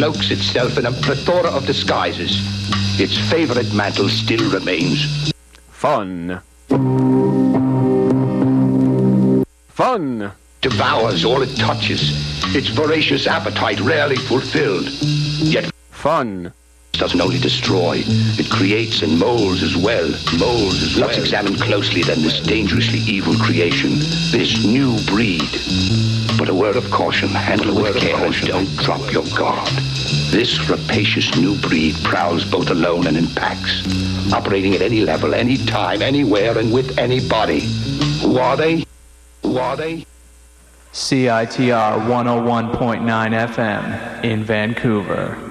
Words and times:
cloaks 0.00 0.30
itself 0.30 0.78
in 0.78 0.86
a 0.86 0.92
plethora 0.92 1.50
of 1.50 1.66
disguises. 1.66 2.40
Its 2.98 3.18
favorite 3.30 3.70
mantle 3.74 4.08
still 4.08 4.50
remains. 4.50 5.30
Fun. 5.72 6.40
Fun. 9.68 10.32
Devours 10.62 11.26
all 11.26 11.42
it 11.42 11.54
touches. 11.54 12.00
Its 12.56 12.68
voracious 12.68 13.26
appetite 13.26 13.78
rarely 13.80 14.16
fulfilled. 14.16 14.88
Yet 15.42 15.70
Fun. 15.90 16.54
Doesn't 17.00 17.20
only 17.22 17.38
destroy, 17.38 18.02
it 18.04 18.50
creates 18.50 19.00
and 19.00 19.18
molds 19.18 19.62
as 19.62 19.74
well. 19.74 20.06
Molds 20.38 20.82
as 20.82 20.96
well. 20.96 21.06
Let's 21.06 21.16
examine 21.16 21.56
closely 21.56 22.02
then 22.02 22.20
this 22.20 22.40
dangerously 22.40 22.98
evil 22.98 23.34
creation, 23.36 23.92
this 24.30 24.66
new 24.66 25.02
breed. 25.06 25.48
But 26.38 26.50
a 26.50 26.54
word 26.54 26.76
of 26.76 26.90
caution, 26.90 27.30
handle 27.30 27.78
it 27.78 27.82
with 27.82 27.96
care 27.96 28.22
and 28.22 28.34
don't 28.42 28.76
drop 28.76 29.00
your 29.10 29.24
guard. 29.34 29.72
This 30.30 30.68
rapacious 30.68 31.34
new 31.36 31.58
breed 31.60 31.96
prowls 32.04 32.44
both 32.44 32.70
alone 32.70 33.06
and 33.06 33.16
in 33.16 33.28
packs, 33.28 33.82
operating 34.30 34.74
at 34.74 34.82
any 34.82 35.00
level, 35.00 35.32
any 35.34 35.56
time, 35.56 36.02
anywhere, 36.02 36.58
and 36.58 36.70
with 36.70 36.98
anybody. 36.98 37.60
Who 38.20 38.36
are 38.36 38.58
they? 38.58 38.84
Who 39.42 39.56
are 39.56 39.76
they? 39.76 40.04
CITR 40.92 42.04
101.9 42.06 43.00
FM 43.54 44.24
in 44.24 44.44
Vancouver. 44.44 45.49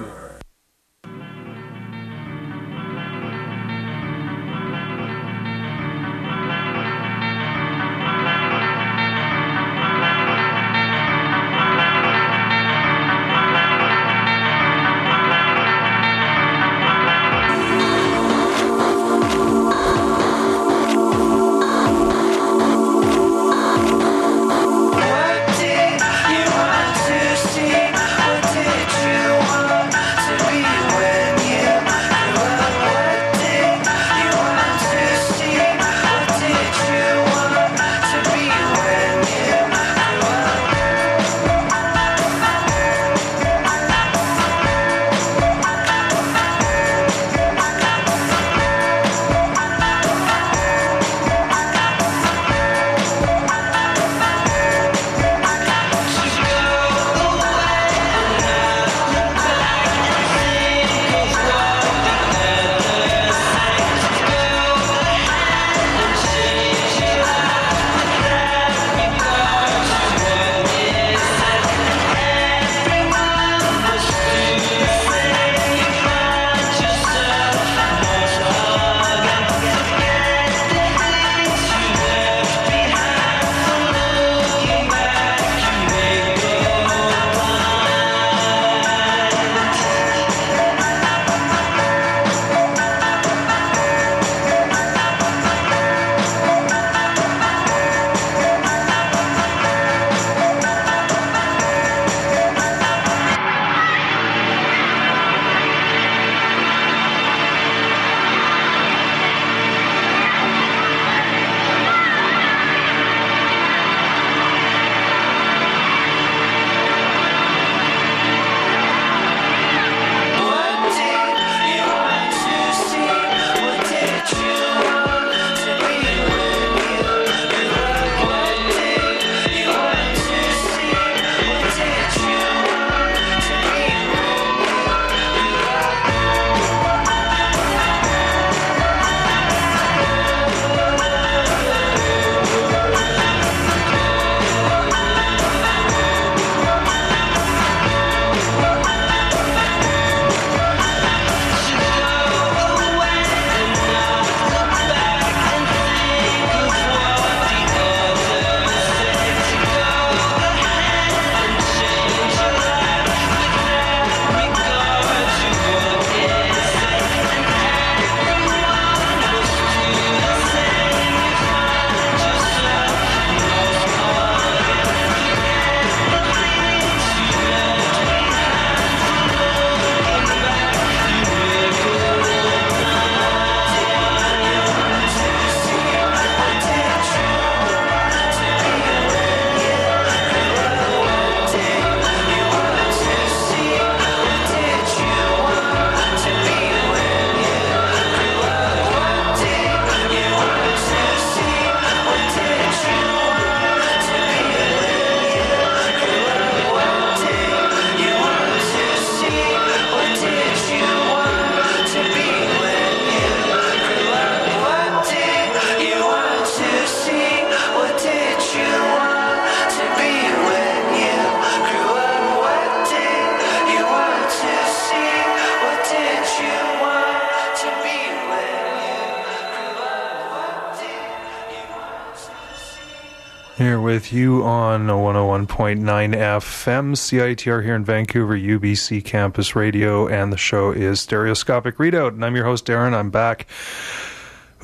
On 234.88 235.46
101.9 235.46 235.80
FM, 235.82 236.94
CITR 236.94 237.62
here 237.62 237.74
in 237.74 237.84
Vancouver, 237.84 238.34
UBC 238.34 239.04
Campus 239.04 239.54
Radio, 239.54 240.08
and 240.08 240.32
the 240.32 240.38
show 240.38 240.70
is 240.70 241.00
Stereoscopic 241.00 241.76
Readout. 241.76 242.08
And 242.08 242.24
I'm 242.24 242.34
your 242.34 242.44
host, 242.44 242.64
Darren. 242.66 242.94
I'm 242.94 243.10
back. 243.10 243.46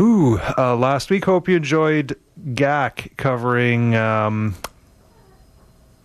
Ooh, 0.00 0.38
uh, 0.56 0.76
last 0.76 1.10
week, 1.10 1.24
hope 1.24 1.48
you 1.48 1.56
enjoyed 1.56 2.16
GAC 2.54 3.16
covering 3.16 3.94
um, 3.94 4.54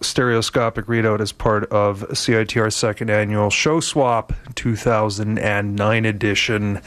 stereoscopic 0.01 0.85
readout 0.87 1.21
as 1.21 1.31
part 1.31 1.63
of 1.71 2.01
CITR's 2.09 2.75
second 2.75 3.09
annual 3.09 3.49
show 3.49 3.79
swap 3.79 4.33
2009 4.55 6.05
edition. 6.05 6.81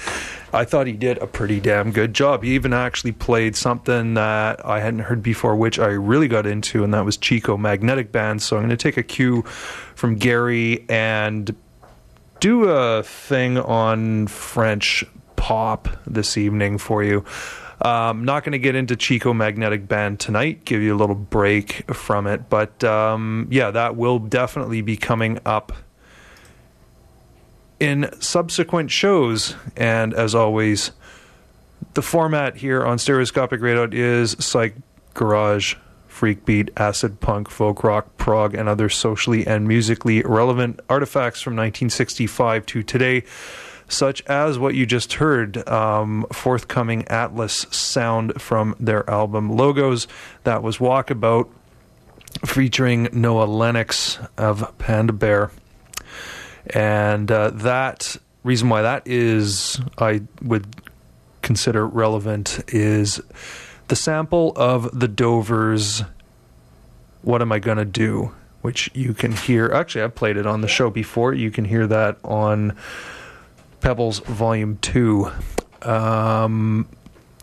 I 0.54 0.64
thought 0.64 0.86
he 0.86 0.92
did 0.92 1.18
a 1.18 1.26
pretty 1.26 1.58
damn 1.58 1.90
good 1.90 2.14
job. 2.14 2.44
He 2.44 2.54
even 2.54 2.72
actually 2.72 3.10
played 3.10 3.56
something 3.56 4.14
that 4.14 4.64
I 4.64 4.78
hadn't 4.78 5.00
heard 5.00 5.20
before, 5.20 5.56
which 5.56 5.80
I 5.80 5.88
really 5.88 6.28
got 6.28 6.46
into, 6.46 6.84
and 6.84 6.94
that 6.94 7.04
was 7.04 7.16
Chico 7.16 7.56
Magnetic 7.56 8.12
Band. 8.12 8.40
So 8.40 8.56
I'm 8.56 8.62
going 8.62 8.70
to 8.70 8.76
take 8.76 8.96
a 8.96 9.02
cue 9.02 9.42
from 9.42 10.14
Gary 10.14 10.84
and 10.88 11.54
do 12.38 12.68
a 12.68 13.02
thing 13.02 13.58
on 13.58 14.28
French 14.28 15.04
pop 15.34 15.88
this 16.06 16.38
evening 16.38 16.78
for 16.78 17.02
you. 17.02 17.24
Um, 17.82 18.24
not 18.24 18.44
going 18.44 18.52
to 18.52 18.58
get 18.58 18.76
into 18.76 18.94
Chico 18.94 19.34
Magnetic 19.34 19.88
Band 19.88 20.20
tonight, 20.20 20.64
give 20.64 20.80
you 20.80 20.94
a 20.94 20.98
little 20.98 21.16
break 21.16 21.92
from 21.92 22.28
it. 22.28 22.48
But 22.48 22.84
um, 22.84 23.48
yeah, 23.50 23.72
that 23.72 23.96
will 23.96 24.20
definitely 24.20 24.82
be 24.82 24.96
coming 24.96 25.40
up 25.44 25.72
in 27.80 28.10
subsequent 28.20 28.90
shows. 28.90 29.54
And 29.76 30.14
as 30.14 30.34
always, 30.34 30.92
the 31.94 32.02
format 32.02 32.56
here 32.56 32.84
on 32.84 32.98
Stereoscopic 32.98 33.60
Radio 33.60 33.88
is 33.90 34.32
Psych 34.38 34.74
Garage, 35.14 35.76
Freak 36.08 36.44
Beat, 36.44 36.70
Acid 36.76 37.20
Punk, 37.20 37.50
Folk 37.50 37.84
Rock, 37.84 38.16
Prog, 38.16 38.54
and 38.54 38.68
other 38.68 38.88
socially 38.88 39.46
and 39.46 39.66
musically 39.66 40.22
relevant 40.22 40.80
artifacts 40.88 41.40
from 41.40 41.52
1965 41.54 42.66
to 42.66 42.82
today 42.82 43.24
such 43.88 44.22
as 44.22 44.58
what 44.58 44.74
you 44.74 44.86
just 44.86 45.14
heard, 45.14 45.68
um, 45.68 46.26
forthcoming 46.32 47.06
Atlas 47.08 47.66
sound 47.70 48.40
from 48.40 48.74
their 48.80 49.08
album 49.08 49.50
Logos. 49.50 50.06
That 50.44 50.62
was 50.62 50.78
Walkabout, 50.78 51.48
featuring 52.44 53.08
Noah 53.12 53.44
Lennox 53.44 54.18
of 54.36 54.76
Panda 54.78 55.12
Bear. 55.12 55.50
And 56.70 57.30
uh, 57.30 57.50
that 57.50 58.16
reason 58.42 58.68
why 58.68 58.82
that 58.82 59.06
is, 59.06 59.80
I 59.98 60.22
would 60.42 60.66
consider 61.42 61.86
relevant, 61.86 62.62
is 62.68 63.20
the 63.88 63.96
sample 63.96 64.52
of 64.56 64.98
the 64.98 65.08
Dovers. 65.08 66.02
What 67.22 67.42
am 67.42 67.52
I 67.52 67.58
gonna 67.58 67.84
do? 67.84 68.34
Which 68.62 68.90
you 68.94 69.12
can 69.12 69.32
hear. 69.32 69.70
Actually, 69.72 70.04
I've 70.04 70.14
played 70.14 70.36
it 70.36 70.46
on 70.46 70.62
the 70.62 70.68
show 70.68 70.90
before. 70.90 71.34
You 71.34 71.50
can 71.50 71.64
hear 71.66 71.86
that 71.86 72.18
on 72.24 72.76
Pebbles 73.80 74.20
Volume 74.20 74.78
2. 74.78 75.30
Um, 75.82 76.88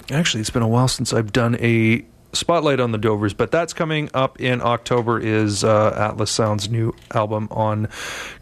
actually, 0.09 0.41
it's 0.41 0.49
been 0.49 0.63
a 0.63 0.67
while 0.67 0.87
since 0.87 1.13
I've 1.13 1.31
done 1.31 1.57
a 1.59 2.03
spotlight 2.33 2.79
on 2.79 2.91
the 2.91 2.97
Dovers, 2.97 3.33
but 3.33 3.51
that's 3.51 3.73
coming 3.73 4.09
up 4.13 4.39
in 4.39 4.61
October. 4.61 5.19
Is 5.19 5.63
uh, 5.63 5.95
Atlas 5.97 6.31
Sound's 6.31 6.69
new 6.69 6.93
album 7.13 7.47
on 7.51 7.87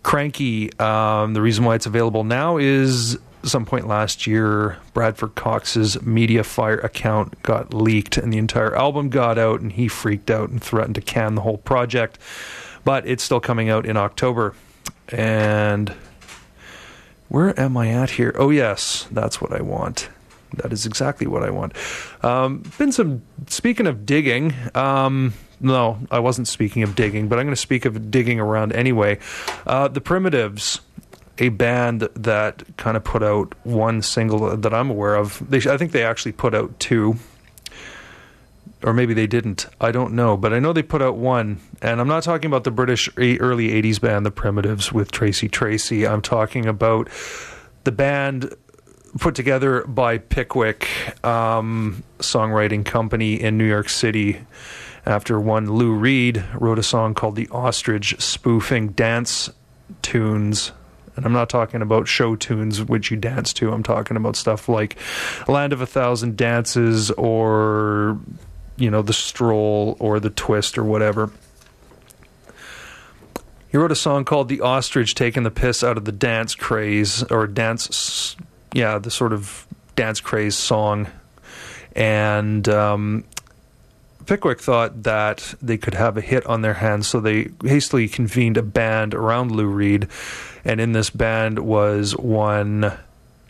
Kranky? 0.04 0.80
Um, 0.80 1.34
the 1.34 1.42
reason 1.42 1.66
why 1.66 1.76
it's 1.76 1.86
available 1.86 2.24
now 2.24 2.58
is 2.58 3.18
some 3.44 3.66
point 3.66 3.88
last 3.88 4.28
year, 4.28 4.78
Bradford 4.94 5.36
Cox's 5.36 5.96
Mediafire 5.98 6.84
account 6.84 7.42
got 7.44 7.74
leaked, 7.74 8.18
and 8.18 8.34
the 8.34 8.38
entire 8.38 8.76
album 8.76 9.10
got 9.10 9.38
out, 9.38 9.62
and 9.62 9.72
he 9.72 9.88
freaked 9.88 10.30
out 10.30 10.50
and 10.50 10.62
threatened 10.62 10.96
to 10.96 11.02
can 11.02 11.36
the 11.36 11.42
whole 11.42 11.58
project. 11.58 12.18
But 12.84 13.08
it's 13.08 13.24
still 13.24 13.40
coming 13.40 13.70
out 13.70 13.86
in 13.86 13.98
October, 13.98 14.56
and 15.10 15.94
where 17.28 17.58
am 17.60 17.78
I 17.78 17.90
at 17.90 18.12
here? 18.12 18.36
Oh, 18.38 18.50
yes, 18.50 19.08
that's 19.12 19.42
what 19.42 19.54
I 19.54 19.62
want. 19.62 20.10
That 20.54 20.74
is 20.74 20.86
exactly 20.86 21.28
what 21.28 21.44
I 21.44 21.50
want. 21.50 21.74
Um, 22.24 22.64
been 22.78 22.92
some, 22.92 23.22
speaking 23.48 23.88
of 23.88 24.06
digging, 24.06 24.54
um, 24.76 25.34
no, 25.60 26.00
I 26.10 26.20
wasn't 26.20 26.48
speaking 26.48 26.84
of 26.84 26.96
digging, 26.96 27.28
but 27.28 27.38
I'm 27.38 27.46
going 27.46 27.56
to 27.56 27.62
speak 27.62 27.86
of 27.86 28.10
digging 28.10 28.40
around 28.40 28.74
anyway. 28.74 29.20
Uh, 29.68 29.88
the 29.88 30.02
Primitives, 30.02 30.82
a 31.38 31.50
band 31.50 32.02
that 32.16 32.64
kind 32.78 32.98
of 32.98 33.04
put 33.04 33.24
out 33.24 33.54
one 33.64 34.02
single 34.02 34.56
that 34.56 34.74
I'm 34.74 34.90
aware 34.90 35.16
of. 35.16 35.42
They, 35.50 35.58
I 35.58 35.78
think 35.78 35.92
they 35.92 36.04
actually 36.04 36.32
put 36.32 36.54
out 36.54 36.80
two 36.80 37.18
or 38.84 38.94
maybe 38.94 39.14
they 39.14 39.28
didn't. 39.28 39.66
I 39.82 39.92
don't 39.92 40.14
know, 40.14 40.38
but 40.38 40.54
I 40.54 40.60
know 40.60 40.74
they 40.74 40.84
put 40.84 41.02
out 41.02 41.18
one. 41.18 41.60
And 41.82 42.00
I'm 42.00 42.08
not 42.08 42.24
talking 42.24 42.48
about 42.48 42.64
the 42.64 42.72
British 42.72 43.10
early 43.18 43.70
80s 43.70 44.00
band, 44.00 44.26
The 44.26 44.32
Primitives, 44.32 44.94
with 44.94 45.12
Tracy 45.12 45.50
Tracy. 45.50 46.08
I'm 46.08 46.22
talking 46.22 46.66
about 46.66 47.10
the 47.84 47.92
band 47.92 48.54
put 49.18 49.36
together 49.36 49.84
by 49.86 50.18
Pickwick 50.18 50.88
um, 51.26 52.04
Songwriting 52.20 52.86
Company 52.86 53.42
in 53.42 53.58
New 53.58 53.68
York 53.68 53.90
City. 53.90 54.40
After 55.06 55.40
one, 55.40 55.72
Lou 55.72 55.94
Reed 55.94 56.44
wrote 56.54 56.78
a 56.78 56.84
song 56.84 57.14
called 57.14 57.36
The 57.36 57.48
Ostrich, 57.50 58.20
spoofing 58.22 58.90
dance 58.90 59.50
tunes 60.02 60.72
and 61.16 61.26
I'm 61.26 61.34
not 61.34 61.50
talking 61.50 61.82
about 61.82 62.08
show 62.08 62.38
tunes 62.38 62.82
which 62.82 63.12
you 63.12 63.18
dance 63.18 63.52
to. 63.54 63.74
I'm 63.74 63.84
talking 63.84 64.16
about 64.16 64.38
stuff 64.38 64.70
like 64.70 64.96
Land 65.50 65.74
of 65.74 65.82
a 65.82 65.86
Thousand 65.86 66.38
Dances 66.38 67.12
or 67.12 68.18
you 68.80 68.90
know, 68.90 69.02
the 69.02 69.14
stroll 69.14 69.98
or 70.00 70.20
the 70.20 70.30
twist 70.30 70.78
or 70.78 70.84
whatever. 70.84 71.30
He 73.70 73.78
wrote 73.78 73.92
a 73.92 73.96
song 73.96 74.26
called 74.26 74.50
The 74.50 74.62
Ostrich 74.62 75.14
Taking 75.14 75.44
the 75.44 75.52
Piss 75.52 75.84
Out 75.84 75.98
of 75.98 76.06
the 76.06 76.12
Dance 76.12 76.56
Craze, 76.56 77.22
or 77.24 77.46
dance, 77.46 78.36
yeah, 78.74 78.98
the 78.98 79.12
sort 79.12 79.34
of 79.34 79.68
dance 79.96 80.20
craze 80.20 80.56
song. 80.56 81.08
And 81.96 82.68
um, 82.70 83.26
Pickwick 84.26 84.62
thought 84.62 85.04
that 85.04 85.56
they 85.62 85.78
could 85.78 85.96
have 85.96 86.18
a 86.18 86.22
hit 86.22 86.46
on 86.46 86.62
their 86.62 86.76
hands, 86.76 87.08
so 87.08 87.20
they 87.20 87.50
hastily 87.64 88.08
convened 88.08 88.58
a 88.58 88.64
band 88.64 89.14
around 89.14 89.52
Lou 89.52 89.66
Reed. 89.66 90.08
And 90.64 90.80
in 90.80 90.92
this 90.92 91.10
band 91.10 91.60
was 91.60 92.16
one 92.16 92.98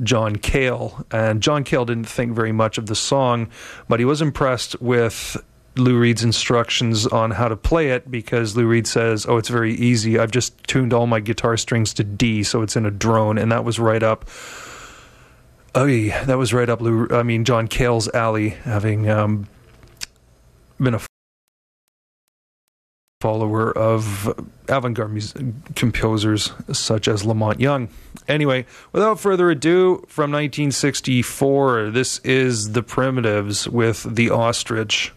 John 0.01 0.37
Cale. 0.37 1.05
And 1.11 1.41
John 1.41 1.63
Cale 1.63 1.85
didn't 1.85 2.07
think 2.07 2.33
very 2.33 2.51
much 2.51 2.77
of 2.77 2.85
the 2.85 2.95
song, 2.95 3.49
but 3.87 3.99
he 3.99 4.05
was 4.05 4.21
impressed 4.21 4.79
with 4.81 5.37
Lou 5.75 5.99
Reed's 5.99 6.23
instructions 6.23 7.07
on 7.07 7.31
how 7.31 7.47
to 7.47 7.55
play 7.55 7.89
it 7.89 8.09
because 8.09 8.55
Lou 8.55 8.65
Reed 8.65 8.87
says, 8.87 9.25
"Oh, 9.27 9.37
it's 9.37 9.49
very 9.49 9.73
easy. 9.73 10.19
I've 10.19 10.31
just 10.31 10.61
tuned 10.67 10.93
all 10.93 11.07
my 11.07 11.19
guitar 11.19 11.57
strings 11.57 11.93
to 11.95 12.03
D, 12.03 12.43
so 12.43 12.61
it's 12.61 12.75
in 12.75 12.85
a 12.85 12.91
drone." 12.91 13.37
And 13.37 13.51
that 13.51 13.63
was 13.63 13.79
right 13.79 14.03
up. 14.03 14.29
Oh, 15.75 15.85
yeah, 15.85 16.23
that 16.23 16.37
was 16.37 16.53
right 16.53 16.69
up 16.69 16.81
Lou. 16.81 17.07
I 17.11 17.23
mean, 17.23 17.45
John 17.45 17.67
Cale's 17.67 18.07
alley, 18.09 18.49
having 18.49 19.09
um, 19.09 19.47
been 20.79 20.95
a 20.95 21.01
follower 23.21 23.77
of 23.77 24.33
avant-garde 24.69 25.11
music 25.11 25.45
composers 25.75 26.53
such 26.71 27.07
as 27.07 27.25
La 27.25 27.33
Monte 27.33 27.61
Young. 27.61 27.89
Anyway, 28.27 28.65
without 28.93 29.19
further 29.19 29.49
ado, 29.51 29.97
from 30.07 30.31
1964, 30.31 31.91
this 31.91 32.19
is 32.19 32.71
The 32.71 32.81
Primitives 32.81 33.67
with 33.67 34.03
The 34.15 34.29
Ostrich. 34.29 35.11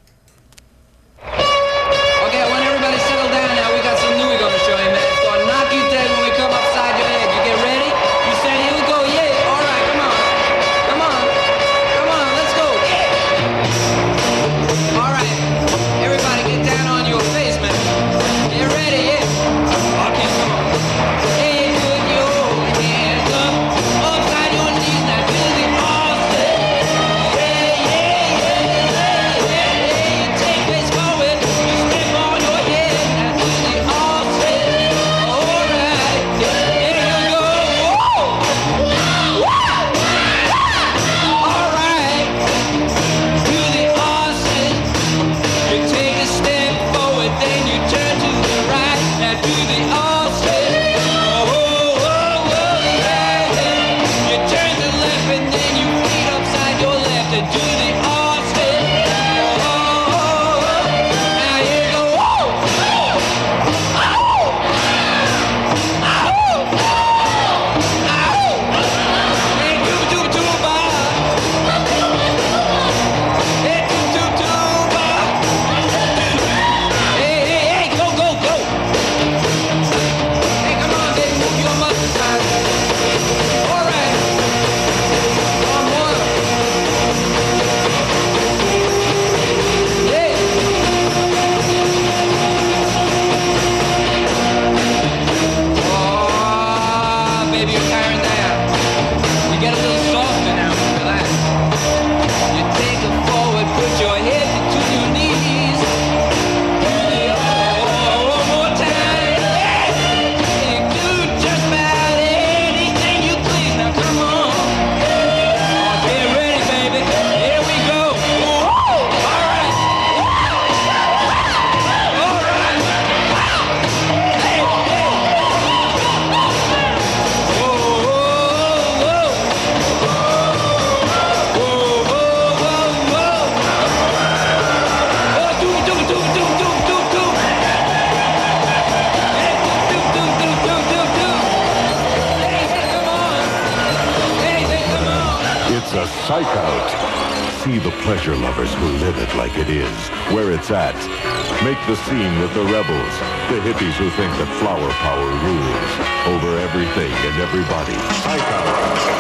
Scene 152.13 152.41
with 152.41 152.53
the 152.53 152.65
rebels, 152.65 153.15
the 153.49 153.59
hippies 153.65 153.97
who 153.97 154.11
think 154.11 154.33
that 154.37 154.51
flower 154.61 154.91
power 155.01 155.29
rules 155.49 155.93
over 156.29 156.59
everything 156.59 157.13
and 157.13 157.41
everybody. 157.41 157.97
Psych 158.21 158.43
Out. 158.53 159.12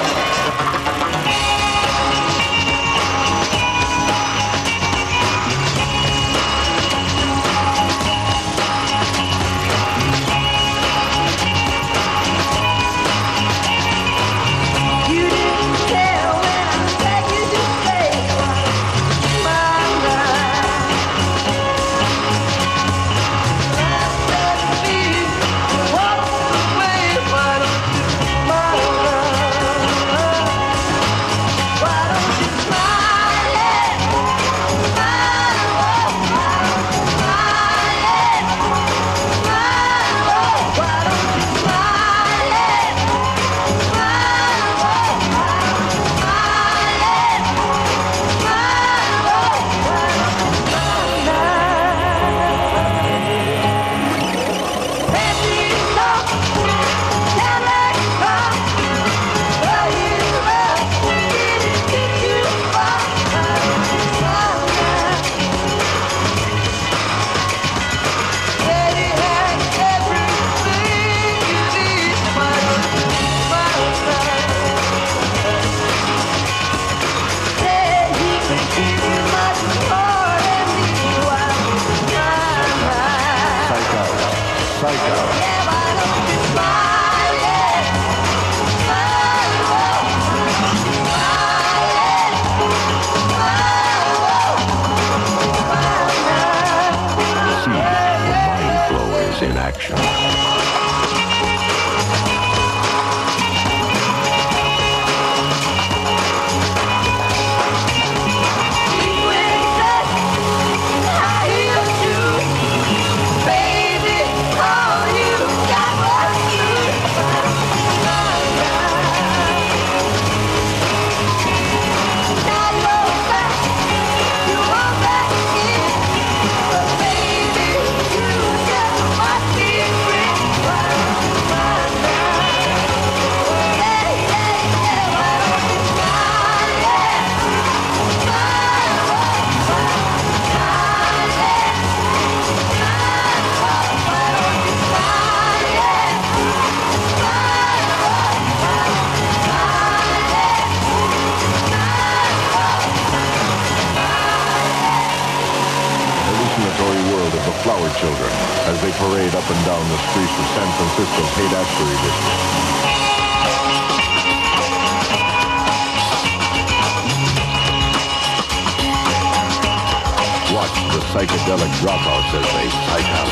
Psychedelic 171.12 171.68
dropouts 171.82 172.32
as 172.32 172.46
they 172.54 172.68
psych 172.88 173.04
out, 173.04 173.28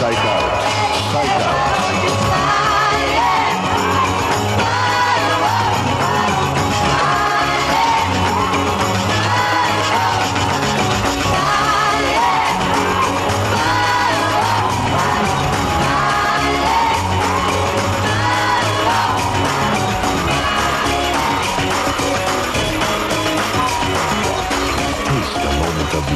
psych 0.00 0.16
out, 0.16 1.12
psych 1.12 1.28
out. 1.42 2.01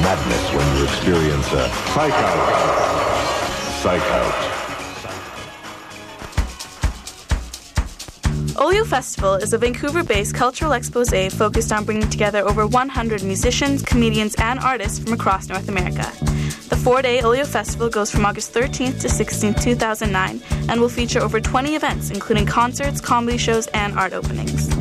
Madness 0.06 0.54
when 0.54 0.76
you 0.76 0.84
experience 0.84 1.52
a 1.52 1.68
psych 1.92 2.12
out. 2.12 2.42
Psych 3.82 4.02
out. 4.02 4.36
Olio 8.56 8.84
Festival 8.84 9.34
is 9.34 9.52
a 9.52 9.58
Vancouver 9.58 10.04
based 10.04 10.32
cultural 10.32 10.74
expose 10.74 11.10
focused 11.34 11.72
on 11.72 11.84
bringing 11.84 12.08
together 12.08 12.46
over 12.46 12.68
100 12.68 13.24
musicians, 13.24 13.82
comedians, 13.82 14.36
and 14.36 14.60
artists 14.60 15.00
from 15.00 15.12
across 15.12 15.48
North 15.48 15.68
America. 15.68 16.06
The 16.68 16.80
four 16.84 17.02
day 17.02 17.20
Olio 17.22 17.44
Festival 17.44 17.88
goes 17.88 18.08
from 18.08 18.24
August 18.24 18.54
13th 18.54 19.00
to 19.00 19.08
16th, 19.08 19.60
2009, 19.60 20.40
and 20.68 20.80
will 20.80 20.88
feature 20.88 21.20
over 21.20 21.40
20 21.40 21.74
events, 21.74 22.10
including 22.10 22.46
concerts, 22.46 23.00
comedy 23.00 23.38
shows, 23.38 23.66
and 23.74 23.98
art 23.98 24.12
openings. 24.12 24.75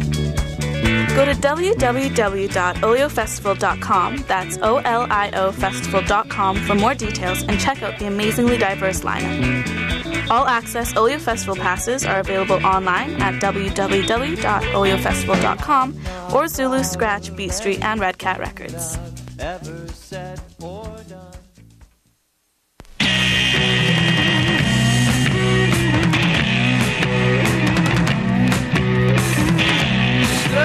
Go 1.15 1.23
to 1.23 1.31
www.oliofestival.com, 1.31 4.17
that's 4.27 4.57
O 4.61 4.77
L 4.77 5.07
I 5.09 5.31
O 5.33 5.51
festival.com, 5.53 6.57
for 6.57 6.75
more 6.75 6.93
details 6.93 7.43
and 7.43 7.57
check 7.57 7.81
out 7.81 7.97
the 7.99 8.07
amazingly 8.07 8.57
diverse 8.57 8.99
lineup. 9.01 10.29
All 10.29 10.45
access 10.45 10.97
Olio 10.97 11.19
Festival 11.19 11.55
passes 11.55 12.05
are 12.05 12.19
available 12.19 12.65
online 12.65 13.11
at 13.21 13.41
www.oliofestival.com 13.41 15.95
or 16.33 16.47
Zulu, 16.47 16.83
Scratch, 16.83 17.33
Beat 17.35 17.53
Street, 17.53 17.81
and 17.81 18.01
Red 18.01 18.17
Cat 18.17 18.39
Records. 18.39 18.97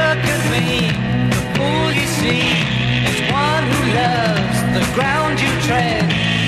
look 0.00 0.24
at 0.34 0.42
me, 0.54 0.66
the 1.32 1.40
fool 1.54 1.88
you 2.00 2.06
see 2.20 2.46
is 3.10 3.18
one 3.46 3.64
who 3.72 3.80
loves 4.00 4.58
the 4.76 4.84
ground 4.96 5.34
you 5.44 5.52
tread. 5.66 6.04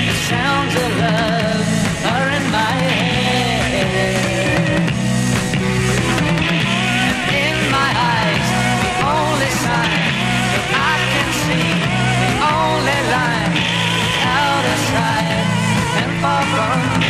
The 0.09 0.16
sounds 0.32 0.75
of 0.85 0.88
love 1.04 1.66
are 2.12 2.28
in 2.38 2.44
my 2.59 2.75
head. 3.61 4.12
And 6.28 7.18
in 7.44 7.56
my 7.78 7.90
eyes, 8.16 8.49
the 8.85 8.92
only 9.16 9.52
sign 9.64 10.02
that 10.52 10.66
I 10.92 10.97
can 11.12 11.28
see, 11.44 11.71
the 12.25 12.32
only 12.56 13.00
line 13.14 13.54
out 14.40 14.64
of 14.73 14.78
sight 14.92 15.44
and 16.00 16.11
far 16.23 16.42
from 16.54 17.01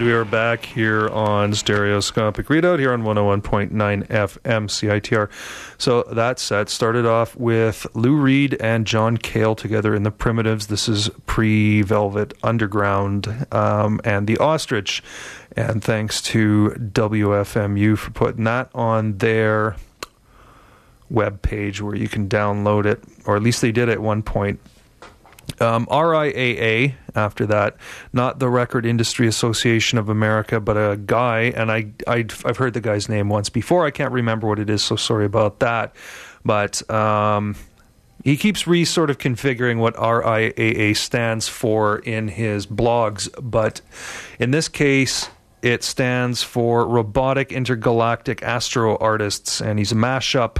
we 0.00 0.12
are 0.12 0.24
back 0.24 0.64
here 0.64 1.08
on 1.08 1.52
Stereoscopic 1.52 2.46
Readout 2.46 2.78
here 2.78 2.92
on 2.92 3.02
101.9 3.02 3.70
FM 3.70 4.68
CITR. 4.68 5.28
So 5.78 6.04
that 6.04 6.38
set 6.38 6.70
started 6.70 7.04
off 7.04 7.36
with 7.36 7.86
Lou 7.94 8.16
Reed 8.16 8.56
and 8.60 8.86
John 8.86 9.18
Cale 9.18 9.54
together 9.54 9.94
in 9.94 10.02
the 10.02 10.10
Primitives. 10.10 10.68
This 10.68 10.88
is 10.88 11.10
pre 11.26 11.82
Velvet 11.82 12.32
Underground 12.42 13.46
um, 13.52 14.00
and 14.02 14.26
the 14.26 14.38
Ostrich. 14.38 15.02
And 15.54 15.84
thanks 15.84 16.22
to 16.22 16.70
WFMU 16.78 17.98
for 17.98 18.10
putting 18.10 18.44
that 18.44 18.70
on 18.74 19.18
their 19.18 19.76
web 21.10 21.42
page 21.42 21.82
where 21.82 21.94
you 21.94 22.08
can 22.08 22.28
download 22.28 22.86
it, 22.86 23.02
or 23.26 23.36
at 23.36 23.42
least 23.42 23.60
they 23.60 23.72
did 23.72 23.90
at 23.90 24.00
one 24.00 24.22
point. 24.22 24.60
Um, 25.60 25.86
RIAA 25.86 26.94
after 27.14 27.46
that, 27.46 27.76
not 28.12 28.38
the 28.38 28.48
Record 28.48 28.86
Industry 28.86 29.26
Association 29.26 29.98
of 29.98 30.08
America, 30.08 30.60
but 30.60 30.76
a 30.76 30.96
guy, 30.96 31.52
and 31.56 31.70
I, 31.70 31.86
i 32.06 32.24
have 32.44 32.56
heard 32.56 32.74
the 32.74 32.80
guy's 32.80 33.08
name 33.08 33.28
once 33.28 33.48
before. 33.48 33.86
I 33.86 33.90
can't 33.90 34.12
remember 34.12 34.46
what 34.46 34.58
it 34.58 34.70
is, 34.70 34.82
so 34.82 34.96
sorry 34.96 35.24
about 35.24 35.60
that. 35.60 35.94
But 36.44 36.88
um, 36.90 37.56
he 38.24 38.36
keeps 38.36 38.66
re 38.66 38.84
sort 38.84 39.10
of 39.10 39.18
configuring 39.18 39.78
what 39.78 39.94
RIAA 39.94 40.96
stands 40.96 41.48
for 41.48 41.98
in 41.98 42.28
his 42.28 42.66
blogs, 42.66 43.28
but 43.40 43.80
in 44.38 44.50
this 44.50 44.68
case, 44.68 45.28
it 45.62 45.84
stands 45.84 46.42
for 46.42 46.86
Robotic 46.86 47.52
Intergalactic 47.52 48.42
Astro 48.42 48.96
Artists, 48.96 49.60
and 49.60 49.78
he's 49.78 49.92
a 49.92 49.96
mashup 49.96 50.58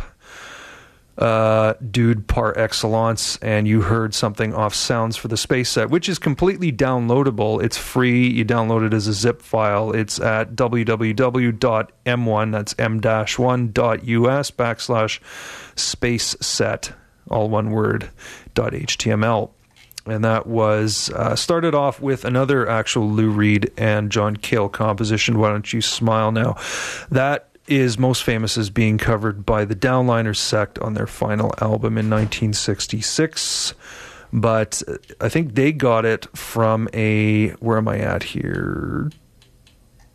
uh, 1.20 1.74
dude 1.90 2.26
par 2.26 2.58
excellence, 2.58 3.36
and 3.38 3.68
you 3.68 3.82
heard 3.82 4.14
something 4.14 4.54
off 4.54 4.74
Sounds 4.74 5.16
for 5.16 5.28
the 5.28 5.36
Space 5.36 5.68
Set, 5.68 5.90
which 5.90 6.08
is 6.08 6.18
completely 6.18 6.72
downloadable. 6.72 7.62
It's 7.62 7.76
free. 7.76 8.26
You 8.26 8.44
download 8.44 8.86
it 8.86 8.94
as 8.94 9.06
a 9.06 9.12
zip 9.12 9.42
file. 9.42 9.92
It's 9.92 10.18
at 10.18 10.54
www.m1, 10.54 12.52
that's 12.52 12.74
m-1.us 12.78 14.50
backslash 14.50 15.20
space 15.76 16.36
set, 16.40 16.92
all 17.28 17.48
one 17.50 17.70
word, 17.70 18.10
dot 18.54 18.72
html. 18.72 19.50
And 20.06 20.24
that 20.24 20.46
was 20.46 21.10
uh, 21.10 21.36
started 21.36 21.74
off 21.74 22.00
with 22.00 22.24
another 22.24 22.66
actual 22.66 23.10
Lou 23.10 23.28
Reed 23.28 23.70
and 23.76 24.10
John 24.10 24.34
Cale 24.36 24.70
composition. 24.70 25.38
Why 25.38 25.50
don't 25.50 25.70
you 25.70 25.82
smile 25.82 26.32
now? 26.32 26.56
That 27.10 27.49
is 27.66 27.98
most 27.98 28.24
famous 28.24 28.58
as 28.58 28.70
being 28.70 28.98
covered 28.98 29.46
by 29.46 29.64
the 29.64 29.74
Downliners 29.74 30.36
sect 30.36 30.78
on 30.80 30.94
their 30.94 31.06
final 31.06 31.54
album 31.60 31.96
in 31.96 32.10
1966. 32.10 33.74
But 34.32 34.82
uh, 34.86 34.96
I 35.20 35.28
think 35.28 35.54
they 35.54 35.72
got 35.72 36.04
it 36.04 36.26
from 36.36 36.88
a. 36.92 37.50
Where 37.60 37.78
am 37.78 37.88
I 37.88 37.98
at 37.98 38.22
here? 38.22 39.10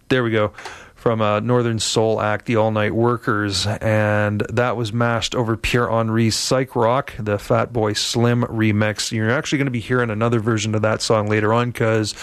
There 0.10 0.23
we 0.23 0.31
go. 0.31 0.49
From 0.95 1.21
a 1.21 1.39
Northern 1.39 1.77
Soul 1.77 2.19
act, 2.19 2.45
the 2.45 2.55
All 2.55 2.71
Night 2.71 2.95
Workers, 2.95 3.67
and 3.67 4.41
that 4.51 4.75
was 4.75 4.91
mashed 4.91 5.36
over 5.36 5.55
Pierre 5.55 5.88
Henry's 5.88 6.36
Psych 6.36 6.75
Rock, 6.75 7.13
the 7.19 7.38
Fatboy 7.38 7.95
Slim 7.95 8.41
remix. 8.43 9.12
You're 9.12 9.29
actually 9.29 9.60
going 9.60 9.67
to 9.67 9.71
be 9.71 9.79
hearing 9.79 10.10
another 10.10 10.39
version 10.39 10.73
of 10.73 10.81
that 10.81 11.03
song 11.03 11.27
later 11.27 11.53
on 11.53 11.69
because 11.69 12.15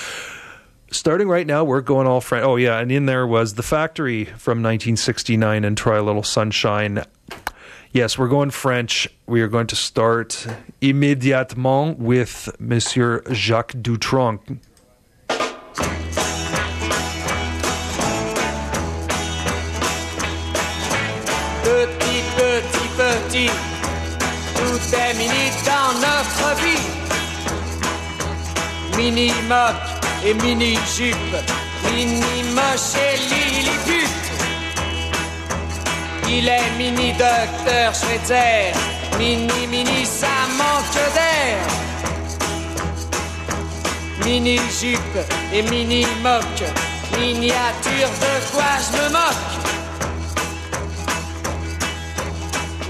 starting 0.92 1.28
right 1.28 1.46
now, 1.46 1.64
we're 1.64 1.80
going 1.80 2.06
all 2.06 2.20
French. 2.20 2.44
Oh 2.44 2.56
yeah, 2.56 2.78
and 2.78 2.92
in 2.92 3.06
there 3.06 3.26
was 3.26 3.54
the 3.54 3.62
Factory 3.62 4.24
from 4.24 4.62
1969 4.62 5.64
and 5.64 5.76
Try 5.76 5.98
a 5.98 6.02
Little 6.02 6.22
Sunshine. 6.22 7.04
Yes, 7.92 8.18
we're 8.18 8.28
going 8.28 8.50
French. 8.50 9.08
We 9.26 9.42
are 9.42 9.48
going 9.48 9.66
to 9.68 9.76
start 9.76 10.46
immédiatement 10.80 11.98
with 11.98 12.54
Monsieur 12.58 13.22
Jacques 13.32 13.74
Dutronc. 13.74 14.58
Petit, 21.64 22.22
petit, 22.36 22.88
petit, 22.96 23.50
tout 24.54 24.94
est 24.94 25.14
mini 25.18 25.50
dans 25.64 25.92
notre 26.00 26.54
vie. 26.60 26.80
Mini 28.96 29.30
moque 29.48 30.01
et 30.24 30.34
mini 30.34 30.78
jupe, 30.96 31.36
mini 31.84 32.42
moche 32.54 32.94
et 32.96 33.16
lilliput. 33.30 34.08
Il 36.28 36.48
est 36.48 36.70
mini 36.78 37.12
docteur 37.12 37.94
Schweitzer, 37.94 38.72
mini 39.18 39.66
mini 39.68 40.06
ça 40.06 40.46
manque 40.56 41.02
d'air. 41.14 41.58
Mini 44.24 44.58
jupe 44.80 45.18
et 45.52 45.62
mini 45.62 46.06
moque, 46.22 46.64
miniature 47.18 48.10
de 48.24 48.34
quoi 48.52 48.72
je 48.84 48.90
me 48.96 49.06
moque? 49.10 49.50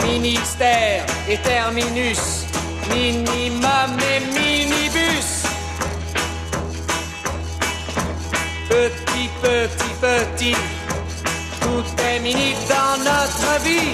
Ministère 0.04 1.04
et 1.28 1.38
terminus, 1.38 2.44
minimum 2.90 3.98
et 4.12 4.20
minibus. 4.34 5.01
Petit, 8.72 9.28
petit, 9.42 9.94
petit, 10.00 10.56
tout 11.61 11.85
est 12.08 12.20
mini 12.20 12.54
dans 12.70 12.96
notre 13.04 13.62
vie. 13.62 13.92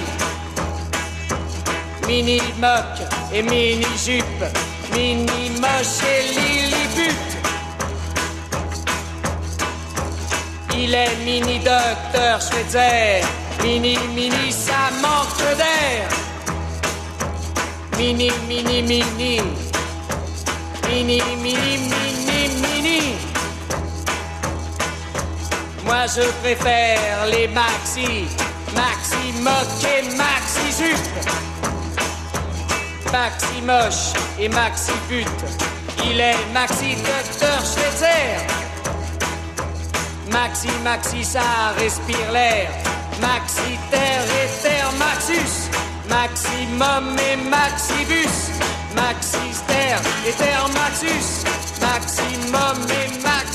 Mini 2.06 2.40
moque 2.60 3.02
et 3.32 3.42
mini 3.42 3.84
jupe, 3.96 4.44
mini 4.94 5.50
moche 5.60 5.98
et 6.06 6.22
lilliput. 6.32 7.16
Il 10.76 10.94
est 10.94 11.16
mini 11.24 11.58
docteur 11.58 12.40
Schweitzer, 12.40 13.24
mini 13.64 13.98
mini 14.14 14.52
ça 14.52 14.92
manque 15.02 15.56
d'air. 15.56 16.08
Mini 17.98 18.30
mini 18.46 18.82
mini, 18.82 19.42
mini 20.88 21.20
mini 21.42 21.78
mini 21.90 22.48
mini. 22.62 23.37
Moi 25.88 26.04
je 26.14 26.20
préfère 26.42 27.24
les 27.30 27.48
maxi, 27.48 28.28
maxi 28.76 29.32
moque 29.40 29.84
et 29.84 30.02
maxi 30.16 30.66
jupe. 30.78 31.08
Maxi 33.10 33.62
moche 33.62 34.12
et 34.38 34.50
maxi 34.50 34.92
pute. 35.08 35.44
Il 36.04 36.20
est 36.20 36.44
maxi 36.52 36.94
docteur 36.96 37.58
Schweitzer. 37.64 38.36
Maxi, 40.30 40.68
maxi, 40.84 41.24
ça 41.24 41.72
respire 41.78 42.32
l'air. 42.34 42.68
Maxi, 43.22 43.78
terre 43.90 44.24
et 44.42 44.62
terre, 44.62 44.92
maxus. 44.98 45.70
Maximum 46.06 47.16
et 47.18 47.36
maxibus. 47.48 48.50
Maxi, 48.94 49.38
terre 49.66 50.02
et 50.26 50.32
terre, 50.32 50.68
maxus. 50.74 51.44
Maximum 51.80 52.76
et 52.90 53.22
maxibus. 53.22 53.47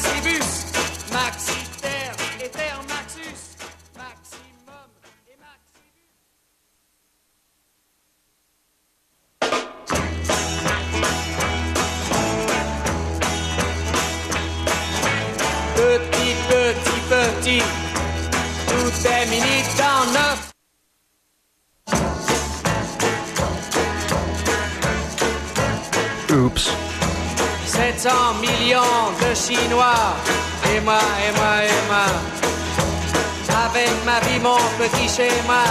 Mon 34.44 34.60
petit 34.78 35.08
schéma, 35.08 35.64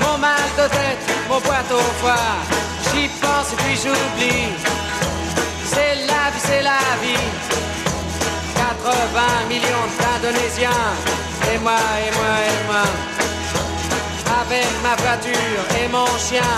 mon 0.00 0.16
mal 0.16 0.48
de 0.56 0.66
tête, 0.76 1.04
mon 1.28 1.40
boîte 1.40 1.70
au 1.70 1.86
foie. 2.00 2.32
J'y 2.88 3.06
pense 3.20 3.52
et 3.52 3.56
puis 3.62 3.76
j'oublie. 3.82 4.48
C'est 5.72 5.94
la 6.10 6.24
vie, 6.32 6.44
c'est 6.48 6.62
la 6.62 6.84
vie. 7.02 7.28
80 8.56 9.48
millions 9.50 9.88
d'Indonésiens, 9.98 10.86
et 11.52 11.58
moi, 11.58 11.80
et 12.04 12.10
moi, 12.18 12.34
et 12.48 12.60
moi. 12.68 12.86
Avec 14.40 14.70
ma 14.82 14.94
voiture 15.02 15.64
et 15.80 15.88
mon 15.88 16.10
chien, 16.26 16.54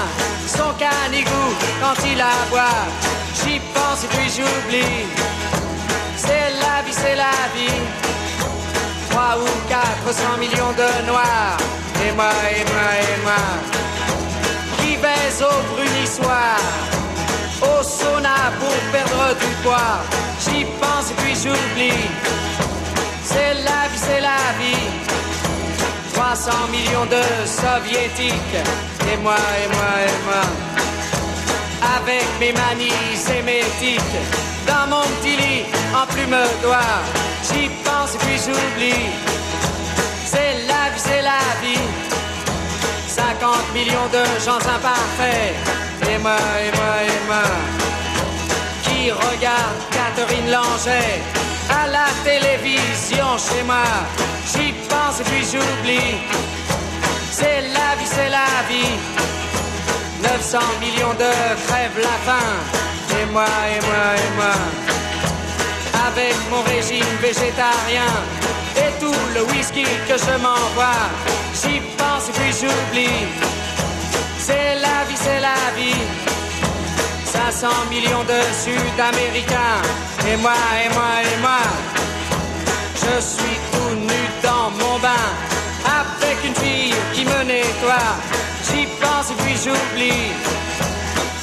son 0.47 0.73
canigou 0.79 1.47
quand 1.81 1.99
il 2.07 2.21
aboie. 2.21 2.83
J'y 3.39 3.59
pense 3.75 4.05
et 4.05 4.09
puis 4.15 4.31
j'oublie. 4.37 5.07
C'est 6.17 6.51
la 6.63 6.83
vie, 6.85 6.93
c'est 7.03 7.17
la 7.17 7.37
vie. 7.57 8.10
3 9.11 9.37
ou 9.39 9.69
400 9.69 10.39
millions 10.39 10.73
de 10.73 11.07
noirs. 11.07 11.59
Et 12.07 12.13
moi, 12.13 12.33
et 12.57 12.65
moi, 12.73 12.91
et 13.09 13.23
moi. 13.25 13.43
Qui 14.79 14.97
baise 14.97 15.43
au 15.43 15.75
brunissoir. 15.75 16.59
Au 17.63 17.83
sauna 17.83 18.51
pour 18.59 18.77
perdre 18.93 19.35
du 19.39 19.53
poids. 19.63 19.99
J'y 20.45 20.65
pense 20.81 21.11
et 21.11 21.15
puis 21.23 21.35
j'oublie. 21.35 22.09
C'est 23.23 23.55
la 23.69 23.89
vie, 23.91 23.99
c'est 24.07 24.21
la 24.21 24.43
vie. 24.61 24.89
300 26.15 26.51
millions 26.71 27.07
de 27.07 27.23
soviétiques. 27.47 28.59
Et 29.13 29.17
moi, 29.19 29.37
et 29.63 29.69
moi, 29.75 29.93
et 30.07 30.25
moi. 30.25 30.80
Avec 31.97 32.27
mes 32.39 32.53
manies 32.53 33.17
sémétiques. 33.17 34.19
Dans 34.67 34.87
mon 34.89 35.03
petit 35.21 35.37
lit, 35.37 35.65
en 35.95 36.07
plume 36.07 36.37
d'oie. 36.63 37.03
J'y 37.49 37.69
pense 37.85 38.15
et 38.15 38.19
puis 38.19 38.39
j'oublie. 38.39 39.07
C'est 40.25 40.67
la 40.69 40.91
vie, 40.93 41.03
c'est 41.09 41.23
la 41.23 41.43
vie. 41.63 41.87
50 43.09 43.75
millions 43.75 44.09
de 44.13 44.25
gens 44.45 44.59
imparfaits. 44.59 45.55
Et 46.09 46.19
moi, 46.19 46.37
et 46.65 46.71
moi, 46.77 46.95
et 47.07 47.27
moi. 47.27 47.49
Qui 48.85 49.11
regarde 49.11 49.77
Catherine 49.91 50.51
Langer 50.51 51.21
à 51.71 51.87
la 51.87 52.07
télévision 52.25 53.39
chez 53.39 53.63
moi. 53.65 53.85
J'y 54.53 54.73
pense 54.89 55.21
et 55.21 55.25
puis 55.25 55.45
j'oublie. 55.45 56.19
C'est 57.31 57.63
la 57.73 57.95
vie, 57.97 58.07
c'est 58.07 58.29
la 58.29 58.51
vie. 58.69 59.40
900 60.23 60.59
millions 60.81 61.15
de 61.15 61.31
crèvent 61.67 62.03
la 62.03 62.17
faim. 62.27 62.51
Et 63.21 63.27
moi, 63.33 63.45
et 63.45 63.81
moi, 63.87 64.05
et 64.17 64.37
moi. 64.37 64.55
Avec 66.09 66.35
mon 66.51 66.63
régime 66.63 67.13
végétarien 67.21 68.13
et 68.77 68.93
tout 69.01 69.21
le 69.35 69.43
whisky 69.51 69.85
que 70.09 70.17
je 70.17 70.35
m'envoie. 70.43 71.09
J'y 71.55 71.81
pense 71.97 72.31
puis 72.35 72.53
j'oublie. 72.53 73.27
C'est 74.39 74.75
la 74.77 75.05
vie, 75.09 75.17
c'est 75.17 75.41
la 75.41 75.61
vie. 75.77 76.05
500 77.25 77.69
millions 77.91 78.25
de 78.25 78.41
Sud-Américains. 78.65 79.83
Et 80.29 80.37
moi, 80.37 80.53
et 80.85 80.95
moi, 80.95 81.13
et 81.23 81.41
moi. 81.41 81.63
Je 82.95 83.21
suis 83.21 83.59
tout 83.73 83.95
nu 83.95 84.20
j'oublie. 89.65 90.33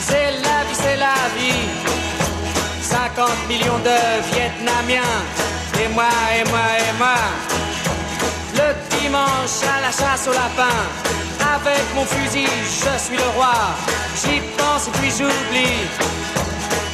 C'est 0.08 0.32
la 0.46 0.60
vie, 0.66 0.78
c'est 0.84 0.98
la 0.98 1.20
vie. 1.38 1.66
50 2.82 3.48
millions 3.48 3.82
de 3.90 3.98
Vietnamiens. 4.32 5.16
Et 5.82 5.88
moi, 5.90 6.10
et 6.38 6.44
moi, 6.50 6.68
et 6.86 6.94
moi. 6.98 7.20
Le 8.60 8.70
dimanche 8.98 9.58
à 9.76 9.82
la 9.82 9.92
chasse 9.92 10.28
au 10.28 10.34
lapin. 10.34 10.78
Avec 11.56 11.84
mon 11.96 12.06
fusil, 12.06 12.50
je 12.66 12.94
suis 13.06 13.18
le 13.18 13.30
roi. 13.36 13.56
J'y 14.22 14.42
pense 14.58 14.88
et 14.88 14.92
puis 15.00 15.12
j'oublie. 15.18 15.80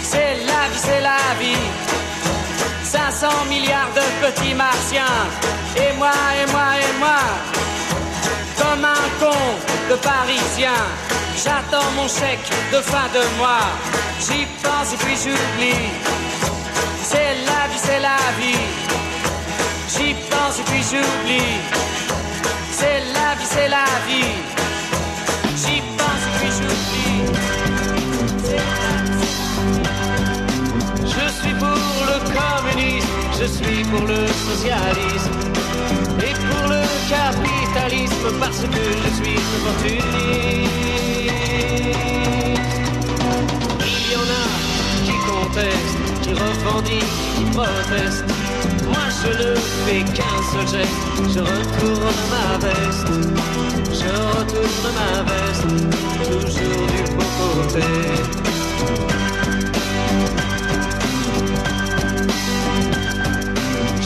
C'est 0.03 0.35
la 0.49 0.61
vie, 0.69 0.81
c'est 0.87 1.01
la 1.01 1.23
vie. 1.39 1.65
500 2.83 3.27
milliards 3.49 3.93
de 3.95 4.05
petits 4.25 4.53
martiens. 4.53 5.19
Et 5.77 5.95
moi, 5.97 6.15
et 6.41 6.51
moi, 6.51 6.67
et 6.83 6.99
moi. 6.99 7.62
Comme 8.73 8.85
un 8.85 9.09
con 9.19 9.37
de 9.87 9.95
parisien. 9.97 10.79
J'attends 11.43 11.91
mon 11.95 12.07
chèque 12.07 12.49
de 12.71 12.81
fin 12.81 13.07
de 13.13 13.21
mois. 13.37 13.69
J'y 14.19 14.47
pense 14.63 14.93
et 14.93 14.97
puis 14.97 15.15
j'oublie. 15.15 15.91
C'est 17.03 17.35
la 17.45 17.67
vie, 17.69 17.77
c'est 17.77 17.99
la 17.99 18.17
vie. 18.39 18.65
J'y 19.93 20.15
pense 20.27 20.57
et 20.59 20.63
puis 20.63 20.81
j'oublie. 20.89 21.59
C'est 22.71 23.01
la 23.13 23.35
vie, 23.35 23.49
c'est 23.55 23.69
la 23.69 23.85
vie. 24.07 24.33
J'y 25.55 25.79
pense 25.97 26.23
et 26.27 26.33
puis 26.39 26.51
j'oublie. 26.57 27.23
Je 31.15 31.25
suis 31.39 31.53
pour 31.63 32.05
le 32.11 32.17
communisme, 32.37 33.07
je 33.39 33.45
suis 33.45 33.83
pour 33.83 34.07
le 34.07 34.25
socialisme 34.27 35.52
et 36.19 36.33
pour 36.33 36.67
le 36.69 36.81
capitalisme 37.09 38.27
parce 38.39 38.61
que 38.61 38.83
je 39.03 39.09
suis 39.19 39.37
opportuniste. 39.55 40.03
Il 43.81 44.11
y 44.11 44.15
en 44.15 44.27
a 44.29 44.45
qui 45.05 45.15
contestent, 45.27 46.21
qui 46.21 46.31
revendiquent, 46.33 47.15
qui 47.37 47.45
protestent. 47.51 48.25
Moi 48.85 49.05
je 49.21 49.29
ne 49.29 49.55
fais 49.85 50.03
qu'un 50.15 50.37
seul 50.51 50.67
geste, 50.67 51.03
je 51.33 51.39
retourne 51.39 52.21
ma 52.33 52.47
veste, 52.65 53.13
je 53.91 54.11
retourne 54.37 54.87
ma 54.97 55.11
veste, 55.29 55.73
toujours 56.23 56.87
du 56.87 57.03
bon 57.15 57.29
côté. 57.39 57.87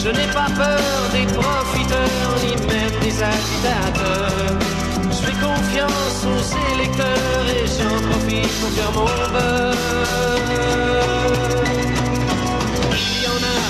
Je 0.00 0.10
n'ai 0.10 0.28
pas 0.32 0.46
peur 0.54 0.80
des 1.12 1.26
profiteurs, 1.26 2.36
ni 2.42 2.54
même 2.66 3.00
des 3.02 3.16
agitateurs. 3.20 4.58
Je 5.10 5.26
fais 5.26 5.38
confiance 5.44 6.24
aux 6.24 6.44
électeurs 6.74 7.44
et 7.50 7.66
j'en 7.66 7.98
profite 8.08 8.52
pour 8.60 8.70
faire 8.70 8.92
mon 8.92 9.06
beurre. 9.32 9.74
Il 12.92 13.22
y 13.22 13.26
en 13.26 13.42
a 13.42 13.60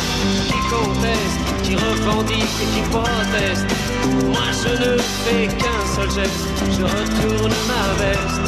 qui 0.49 0.61
contestent, 0.69 1.45
qui 1.63 1.75
revendiquent 1.77 2.61
et 2.63 2.69
qui 2.75 2.83
protestent. 2.91 3.73
Moi 4.27 4.49
je 4.63 4.73
ne 4.85 4.99
fais 4.99 5.47
qu'un 5.57 5.83
seul 5.97 6.11
geste, 6.11 6.47
je 6.77 6.83
retourne 6.83 7.55
ma 7.73 7.85
veste. 8.05 8.47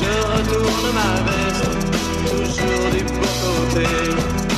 Je 0.00 0.10
retourne 0.32 0.88
ma 0.94 1.12
veste, 1.28 1.68
toujours 2.30 2.90
du 2.92 3.04
bon 3.04 3.28
côté. 3.44 4.57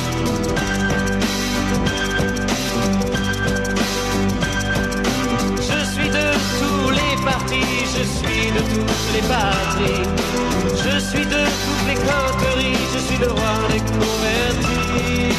Je 7.27 8.03
suis 8.03 8.51
de 8.51 8.59
toutes 8.73 9.13
les 9.13 9.21
patries. 9.21 10.07
Je 10.83 10.99
suis 10.99 11.25
de 11.25 11.43
toutes 11.61 11.87
les 11.87 11.95
coteries, 11.95 12.77
je 12.93 12.99
suis 12.99 13.17
le 13.17 13.27
roi 13.27 13.53
des 13.71 13.79
convertis. 13.79 15.35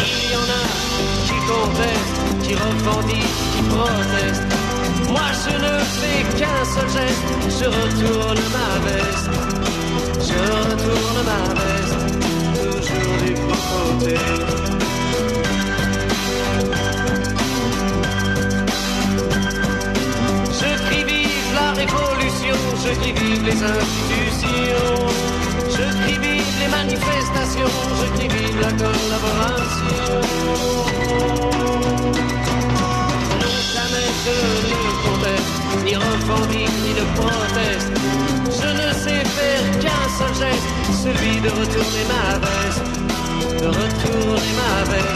Il 0.00 0.30
y 0.30 0.36
en 0.36 0.48
a 0.48 0.64
qui 1.26 1.38
contestent, 1.52 2.22
qui 2.42 2.54
revendiquent, 2.54 3.38
qui 3.52 3.62
protestent. 3.74 4.52
Moi 5.08 5.28
je 5.44 5.54
ne 5.56 5.78
fais 5.98 6.38
qu'un 6.38 6.64
seul 6.74 6.88
geste, 6.90 7.28
je 7.58 7.66
retourne 7.66 8.42
ma 8.56 8.70
veste. 8.86 9.30
Je 10.28 10.38
retourne 10.56 11.20
ma 11.30 11.42
veste, 11.60 12.02
toujours 12.60 13.16
du 13.24 13.32
bon. 13.34 13.56
Je 21.78 22.92
crie 23.00 23.38
les 23.44 23.62
institutions, 23.62 25.06
je 25.70 25.84
crie 26.02 26.40
les 26.60 26.68
manifestations, 26.68 27.74
je 28.00 28.06
crie 28.16 28.52
la 28.60 28.70
collaboration. 28.82 30.20
Non, 33.40 33.56
jamais 33.74 34.08
je 34.24 34.36
ne 34.70 34.80
conteste, 35.04 35.56
ni 35.84 35.94
revendique, 35.96 36.76
ni 36.84 36.92
ne 36.98 37.04
proteste. 37.16 37.94
Je 38.46 38.68
ne 38.80 38.88
sais 38.94 39.22
faire 39.36 39.64
qu'un 39.80 40.04
seul 40.18 40.34
geste, 40.40 40.68
celui 41.02 41.34
de 41.40 41.50
retourner 41.50 42.04
ma 42.12 42.26
veste, 42.44 42.86
de 43.60 43.66
retourner 43.66 44.52
ma 44.60 44.74
veste, 44.92 45.15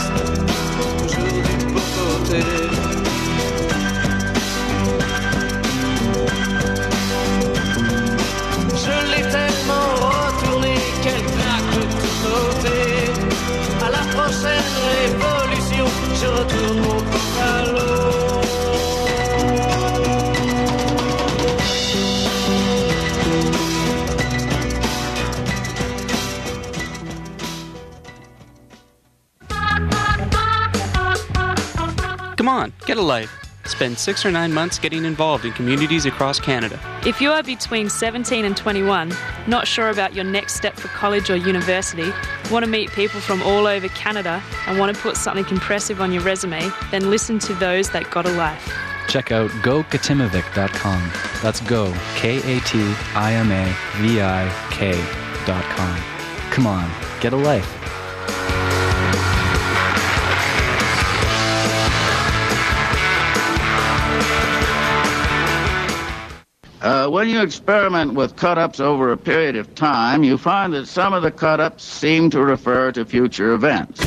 Spend 33.80 33.98
six 33.98 34.26
or 34.26 34.30
nine 34.30 34.52
months 34.52 34.78
getting 34.78 35.06
involved 35.06 35.46
in 35.46 35.52
communities 35.52 36.04
across 36.04 36.38
Canada. 36.38 36.78
If 37.06 37.18
you 37.18 37.30
are 37.30 37.42
between 37.42 37.88
17 37.88 38.44
and 38.44 38.54
21, 38.54 39.10
not 39.46 39.66
sure 39.66 39.88
about 39.88 40.14
your 40.14 40.22
next 40.22 40.56
step 40.56 40.76
for 40.76 40.88
college 40.88 41.30
or 41.30 41.36
university, 41.36 42.12
want 42.50 42.62
to 42.62 42.70
meet 42.70 42.90
people 42.90 43.20
from 43.20 43.40
all 43.40 43.66
over 43.66 43.88
Canada, 43.88 44.42
and 44.66 44.78
want 44.78 44.94
to 44.94 45.02
put 45.02 45.16
something 45.16 45.48
impressive 45.48 46.02
on 46.02 46.12
your 46.12 46.22
resume, 46.22 46.70
then 46.90 47.08
listen 47.08 47.38
to 47.38 47.54
those 47.54 47.88
that 47.88 48.10
got 48.10 48.26
a 48.26 48.32
life. 48.32 48.70
Check 49.08 49.32
out 49.32 49.48
gokatimavik.com. 49.62 51.10
That's 51.42 51.60
go, 51.62 51.90
K 52.16 52.36
A 52.36 52.60
T 52.60 52.82
I 53.14 53.32
M 53.32 53.50
A 53.50 53.74
V 54.02 54.20
I 54.20 54.68
K 54.70 54.92
dot 55.46 55.64
com. 55.74 55.98
Come 56.50 56.66
on, 56.66 56.86
get 57.22 57.32
a 57.32 57.36
life. 57.36 57.99
Uh, 66.82 67.08
when 67.08 67.28
you 67.28 67.42
experiment 67.42 68.14
with 68.14 68.36
cut-ups 68.36 68.80
over 68.80 69.12
a 69.12 69.16
period 69.16 69.54
of 69.54 69.74
time, 69.74 70.24
you 70.24 70.38
find 70.38 70.72
that 70.72 70.86
some 70.86 71.12
of 71.12 71.22
the 71.22 71.30
cut-ups 71.30 71.84
seem 71.84 72.30
to 72.30 72.42
refer 72.42 72.90
to 72.90 73.04
future 73.04 73.52
events. 73.52 74.00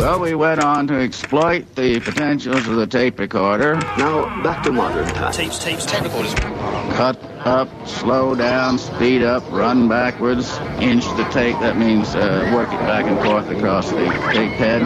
Well, 0.00 0.18
we 0.18 0.34
went 0.34 0.64
on 0.64 0.86
to 0.86 0.94
exploit 0.94 1.74
the 1.74 2.00
potentials 2.00 2.66
of 2.66 2.76
the 2.76 2.86
tape 2.86 3.18
recorder. 3.18 3.74
Now, 3.98 4.42
back 4.42 4.62
to 4.64 4.72
modern 4.72 5.06
times. 5.08 5.36
Tapes, 5.36 5.62
tapes, 5.62 5.84
tape 5.84 6.04
recorders. 6.04 6.32
Cut 6.32 7.22
up, 7.44 7.68
slow 7.86 8.34
down, 8.34 8.78
speed 8.78 9.22
up, 9.22 9.44
run 9.52 9.90
backwards, 9.90 10.56
inch 10.80 11.04
the 11.18 11.28
tape. 11.30 11.60
That 11.60 11.76
means 11.76 12.14
uh, 12.14 12.50
work 12.54 12.72
it 12.72 12.80
back 12.80 13.04
and 13.04 13.22
forth 13.22 13.50
across 13.50 13.90
the 13.90 14.06
tape 14.32 14.52
head. 14.52 14.80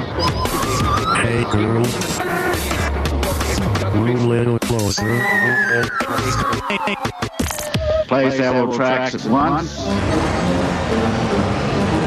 Hey 1.24 1.44
girl. 1.44 1.84
Move 3.94 4.20
a 4.20 4.26
little 4.26 4.58
closer. 4.58 5.24
Play 8.08 8.36
several 8.36 8.74
tracks 8.74 9.14
at 9.14 9.30
once. 9.30 9.78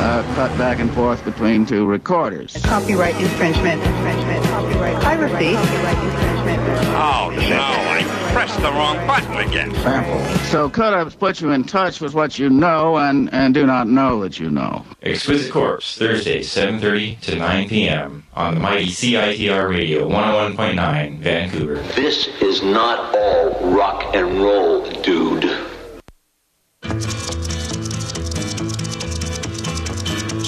Uh, 0.07 0.23
cut 0.35 0.57
back 0.57 0.79
and 0.79 0.89
forth 0.93 1.21
between 1.25 1.65
two 1.65 1.85
recorders. 1.85 2.55
Copyright 2.63 3.13
infringement, 3.19 3.83
infringement, 3.83 4.41
copyright 4.45 5.03
piracy, 5.03 5.53
copyright 5.53 5.97
infringement. 5.97 6.59
Oh, 6.95 7.29
no, 7.49 7.59
I 7.59 8.29
pressed 8.31 8.55
the 8.61 8.71
wrong 8.71 9.05
button 9.05 9.35
again. 9.45 9.75
Sample. 9.75 10.23
So 10.45 10.69
cut-ups 10.69 11.15
put 11.15 11.41
you 11.41 11.51
in 11.51 11.65
touch 11.65 11.99
with 11.99 12.13
what 12.13 12.39
you 12.39 12.49
know 12.49 12.95
and, 12.95 13.29
and 13.33 13.53
do 13.53 13.65
not 13.65 13.89
know 13.89 14.21
that 14.21 14.39
you 14.39 14.49
know. 14.49 14.85
Exquisite 15.01 15.51
Corpse, 15.51 15.97
Thursday, 15.97 16.39
7.30 16.39 17.19
to 17.19 17.35
9 17.35 17.67
p.m. 17.67 18.23
on 18.33 18.53
the 18.53 18.61
mighty 18.61 18.85
CITR 18.85 19.69
Radio 19.69 20.07
101.9, 20.07 21.19
Vancouver. 21.19 21.81
This 21.97 22.27
is 22.41 22.63
not 22.63 23.13
all 23.13 23.75
rock 23.75 24.15
and 24.15 24.39
roll, 24.39 24.89
dude. 25.01 25.67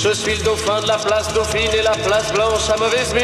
Je 0.01 0.13
suis 0.13 0.37
le 0.37 0.43
dauphin 0.43 0.79
de 0.79 0.87
la 0.87 0.97
place 0.97 1.33
Dauphine 1.33 1.73
et 1.73 1.81
la 1.81 1.91
place 1.91 2.31
Blanche 2.31 2.69
à 2.69 2.77
mauvaise 2.77 3.13
mine. 3.13 3.23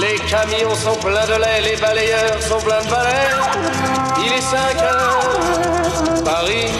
Les 0.00 0.16
camions 0.28 0.74
sont 0.74 0.96
pleins 0.96 1.24
de 1.24 1.40
lait, 1.40 1.60
les 1.62 1.76
balayeurs 1.76 2.42
sont 2.42 2.58
pleins 2.58 2.82
de 2.82 2.90
balais. 2.90 3.30
Il 4.18 4.32
est 4.32 4.40
5 4.40 4.82
heures, 4.82 6.24
Paris 6.24 6.72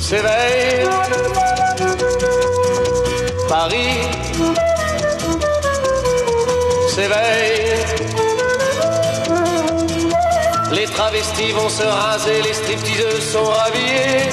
s'éveille. 0.00 0.88
Paris 3.50 4.00
s'éveille. 6.88 7.71
Travestis 11.12 11.52
vont 11.52 11.68
se 11.68 11.82
raser, 11.82 12.40
les 12.40 12.54
stripteaseuses 12.54 13.32
sont 13.32 13.44
rhabillées. 13.44 14.30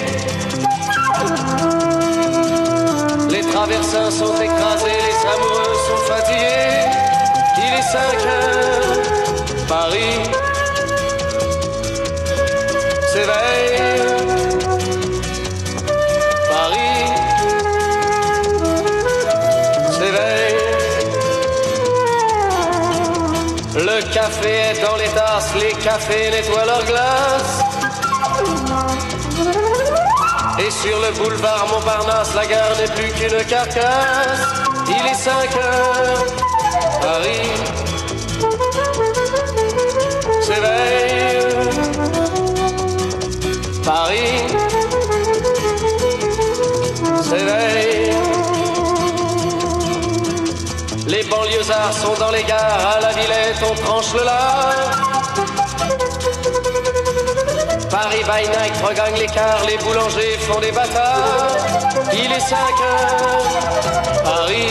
Les 3.30 3.42
traversins 3.42 4.10
sont 4.10 4.34
écrasés, 4.36 5.00
les 5.10 5.20
amoureux 5.34 5.76
sont 5.88 6.14
fatigués. 6.14 6.86
Il 7.58 7.74
est 7.74 7.82
5 7.82 8.00
heures, 8.28 8.98
Paris 9.68 10.24
s'éveille. 13.12 14.19
Café 24.12 24.50
est 24.50 24.82
dans 24.82 24.96
les 24.96 25.08
tasses, 25.10 25.54
les 25.56 25.74
cafés 25.84 26.32
nettoient 26.32 26.66
leurs 26.66 26.86
glaces. 26.86 27.60
Et 30.60 30.72
sur 30.72 31.00
le 31.00 31.12
boulevard 31.18 31.68
Montparnasse, 31.72 32.34
la 32.36 32.46
gare 32.46 32.76
n'est 32.78 32.94
plus 32.94 33.12
qu'une 33.14 33.44
carcasse. 33.46 34.42
Il 34.88 35.12
est 35.12 35.14
5 35.14 35.56
heures, 35.58 36.26
Paris 37.02 37.52
s'éveille. 40.42 41.40
Paris 43.84 44.44
s'éveille. 47.24 47.99
Banlieusards 51.30 51.94
sont 51.94 52.14
dans 52.20 52.32
les 52.32 52.44
gares, 52.44 52.98
à 52.98 53.00
la 53.00 53.12
Villette 53.14 53.64
on 53.70 53.76
tranche 53.76 54.14
le 54.14 54.24
lard. 54.24 54.74
Paris 57.90 58.24
by 58.24 58.48
night 58.50 58.76
regagne 58.88 59.16
l'écart, 59.16 59.64
les 59.68 59.78
boulangers 59.78 60.38
font 60.48 60.60
des 60.60 60.72
bâtards. 60.72 61.58
Il 62.14 62.32
est 62.32 62.40
5 62.40 62.58
heures, 62.58 64.24
Paris 64.24 64.68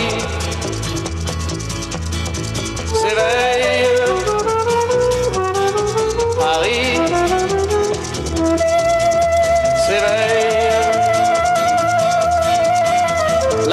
s'éveille. 2.94 4.27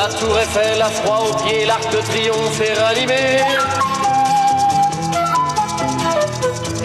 La 0.08 0.13
tour 0.13 0.39
Eiffel 0.39 0.80
a 0.84 0.86
froid 0.86 1.30
aux 1.32 1.34
pieds, 1.44 1.65
l'arc 1.65 1.91
de 1.91 1.98
triomphe 1.98 2.62
est 2.62 2.80
ranimé. 2.80 3.41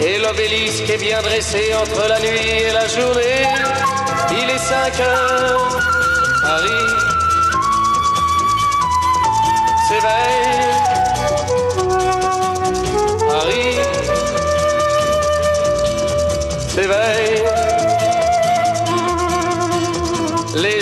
Et 0.01 0.17
l'obélisque 0.17 0.89
est 0.89 0.97
bien 0.97 1.21
dressé 1.21 1.71
entre 1.75 2.07
la 2.09 2.19
nuit 2.19 2.49
et 2.67 2.71
la 2.73 2.87
journée. 2.87 3.45
Il 4.31 4.49
est 4.49 4.57
5 4.57 4.99
heures, 5.01 5.79
Paris 6.41 6.87
s'éveille. 9.87 10.71
Paris 13.29 13.77
s'éveille. 16.73 17.60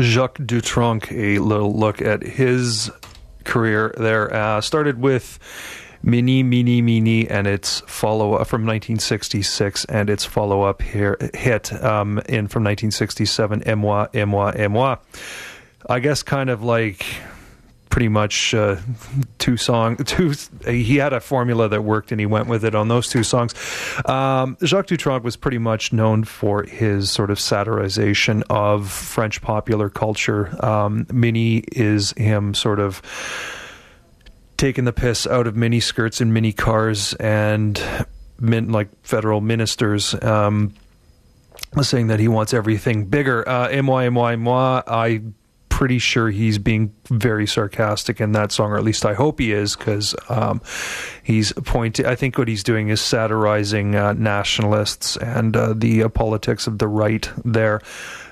Jacques 0.00 0.38
Dutronc, 0.38 1.10
a 1.12 1.38
little 1.38 1.74
look 1.74 2.00
at 2.00 2.22
his 2.22 2.90
career 3.44 3.94
there. 3.98 4.32
Uh, 4.34 4.60
started 4.60 5.00
with 5.00 5.38
Mini, 6.02 6.42
Mini, 6.42 6.82
Mini, 6.82 7.28
and 7.28 7.46
its 7.46 7.80
follow 7.86 8.34
up 8.34 8.46
from 8.46 8.62
1966, 8.62 9.84
and 9.86 10.10
its 10.10 10.24
follow 10.24 10.62
up 10.62 10.82
here 10.82 11.16
hit 11.34 11.72
um, 11.82 12.18
in 12.28 12.48
from 12.48 12.64
1967, 12.64 13.62
Moi, 13.78 14.06
Moi, 14.26 14.68
Moi. 14.68 14.96
I 15.88 16.00
guess 16.00 16.22
kind 16.22 16.50
of 16.50 16.62
like 16.62 17.04
pretty 17.92 18.08
much 18.08 18.54
uh, 18.54 18.76
two 19.36 19.58
song 19.58 19.96
two 20.06 20.32
he 20.66 20.96
had 20.96 21.12
a 21.12 21.20
formula 21.20 21.68
that 21.68 21.82
worked 21.82 22.10
and 22.10 22.18
he 22.18 22.24
went 22.24 22.48
with 22.48 22.64
it 22.64 22.74
on 22.74 22.88
those 22.88 23.06
two 23.06 23.22
songs. 23.22 23.54
Um, 24.06 24.56
jacques 24.64 24.86
dutronc 24.86 25.22
was 25.22 25.36
pretty 25.36 25.58
much 25.58 25.92
known 25.92 26.24
for 26.24 26.62
his 26.62 27.10
sort 27.10 27.30
of 27.30 27.38
satirization 27.38 28.42
of 28.48 28.90
french 28.90 29.42
popular 29.42 29.90
culture. 29.90 30.56
Um, 30.64 31.06
mini 31.12 31.58
is 31.70 32.12
him 32.12 32.54
sort 32.54 32.80
of 32.80 33.02
taking 34.56 34.84
the 34.86 34.92
piss 34.94 35.26
out 35.26 35.46
of 35.46 35.54
mini 35.54 35.78
skirts 35.78 36.22
and 36.22 36.32
mini 36.32 36.52
cars 36.52 37.12
and 37.14 37.78
min- 38.40 38.72
like 38.72 38.88
federal 39.02 39.42
ministers 39.42 40.14
um, 40.22 40.72
saying 41.82 42.06
that 42.06 42.20
he 42.20 42.28
wants 42.28 42.54
everything 42.54 43.04
bigger. 43.04 43.46
Uh, 43.46 43.82
moi 43.82 44.08
moi 44.08 44.34
moi 44.36 44.82
i 44.86 45.20
pretty 45.82 45.98
sure 45.98 46.30
he's 46.30 46.58
being 46.58 46.94
very 47.08 47.44
sarcastic 47.44 48.20
in 48.20 48.30
that 48.30 48.52
song, 48.52 48.70
or 48.70 48.76
at 48.76 48.84
least 48.84 49.04
I 49.04 49.14
hope 49.14 49.40
he 49.40 49.50
is, 49.50 49.74
because 49.74 50.14
um, 50.28 50.60
he's 51.24 51.52
pointing. 51.64 52.06
I 52.06 52.14
think 52.14 52.38
what 52.38 52.46
he's 52.46 52.62
doing 52.62 52.88
is 52.88 53.00
satirizing 53.00 53.96
uh, 53.96 54.12
nationalists 54.12 55.16
and 55.16 55.56
uh, 55.56 55.74
the 55.76 56.04
uh, 56.04 56.08
politics 56.08 56.68
of 56.68 56.78
the 56.78 56.86
right 56.86 57.28
there. 57.44 57.80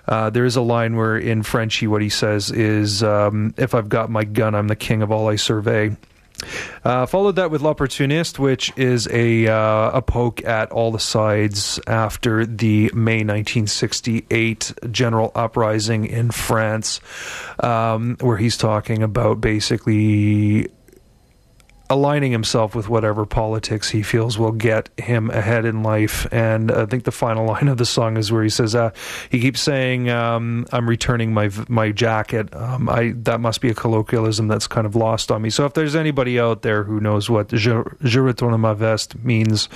Uh, 0.07 0.31
there 0.31 0.45
is 0.45 0.55
a 0.55 0.63
line 0.63 0.95
where 0.95 1.19
in 1.19 1.43
Frenchy, 1.43 1.89
what 1.89 2.03
he 2.03 2.09
says 2.09 2.53
is, 2.53 3.03
um, 3.03 3.53
"If 3.57 3.75
I've 3.75 3.89
got 3.89 4.11
my 4.11 4.23
gun, 4.23 4.55
I'm 4.55 4.69
the 4.69 4.77
king 4.77 5.03
of 5.03 5.11
all 5.11 5.29
I 5.29 5.35
survey." 5.35 5.97
Uh, 6.85 7.07
followed 7.07 7.37
that 7.37 7.51
with 7.51 7.63
L'Opportuniste, 7.63 8.39
which 8.39 8.73
is 8.77 9.09
a 9.09 9.47
uh, 9.47 9.91
a 9.91 10.03
poke 10.03 10.45
at 10.45 10.71
all 10.73 10.91
the 10.91 10.99
sides 10.99 11.79
after 11.87 12.47
the 12.47 12.91
May 12.95 13.19
1968 13.25 14.73
general 14.91 15.33
uprising 15.35 16.07
in 16.07 16.31
France, 16.31 17.01
um, 17.61 18.17
where 18.21 18.37
he's 18.37 18.57
talking 18.57 19.03
about 19.03 19.41
basically 19.41 20.69
aligning 21.91 22.31
himself 22.31 22.77
with 22.77 22.89
whatever 22.89 23.27
politics 23.27 23.91
he 23.91 24.01
feels 24.01 24.39
will 24.39 24.53
get 24.53 24.89
him 24.97 25.29
ahead 25.31 25.65
in 25.65 25.83
life. 25.83 26.25
And 26.33 26.71
I 26.71 26.87
think 26.87 27.03
the 27.03 27.11
final 27.11 27.45
line 27.53 27.67
of 27.67 27.77
the 27.79 27.85
song 27.85 28.17
is 28.17 28.31
where 28.31 28.45
he 28.45 28.49
says, 28.49 28.75
uh, 28.77 28.93
he 29.29 29.41
keeps 29.41 29.61
saying, 29.61 30.09
um, 30.09 30.67
"I'm 30.73 30.89
returning 30.89 31.35
my 31.35 31.51
my 31.69 31.91
jacket." 31.91 32.55
Um, 32.55 32.89
I 32.89 33.13
that 33.17 33.41
must 33.41 33.61
be 33.61 33.69
a 33.69 33.75
colloquialism 33.75 34.47
that's 34.47 34.69
kind 34.69 34.87
of 34.87 34.95
lost 34.95 35.33
on 35.33 35.43
me. 35.43 35.51
So 35.51 35.67
if 35.67 35.75
there's 35.75 35.97
anybody 35.97 36.39
out 36.39 36.63
there 36.63 36.85
who 36.85 37.01
knows 37.01 37.29
what 37.29 37.49
"je, 37.49 37.83
je 38.05 38.21
retourne 38.21 38.59
ma 38.61 38.75
veste" 38.75 39.23
means, 39.25 39.69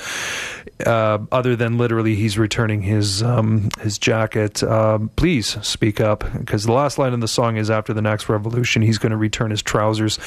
uh, 0.86 1.18
other 1.32 1.56
than 1.56 1.78
literally 1.78 2.14
he's 2.14 2.38
returning 2.38 2.82
his 2.82 3.22
um, 3.22 3.68
his 3.80 3.98
jacket, 3.98 4.62
um, 4.62 5.10
please 5.16 5.58
speak 5.66 6.00
up 6.00 6.24
because 6.38 6.64
the 6.64 6.72
last 6.72 6.96
line 6.96 7.12
of 7.12 7.20
the 7.20 7.28
song 7.28 7.56
is 7.56 7.70
after 7.70 7.92
the 7.92 8.02
next 8.02 8.28
revolution, 8.28 8.82
he's 8.82 8.98
going 8.98 9.10
to 9.10 9.16
return 9.16 9.50
his 9.50 9.62
trousers, 9.62 10.20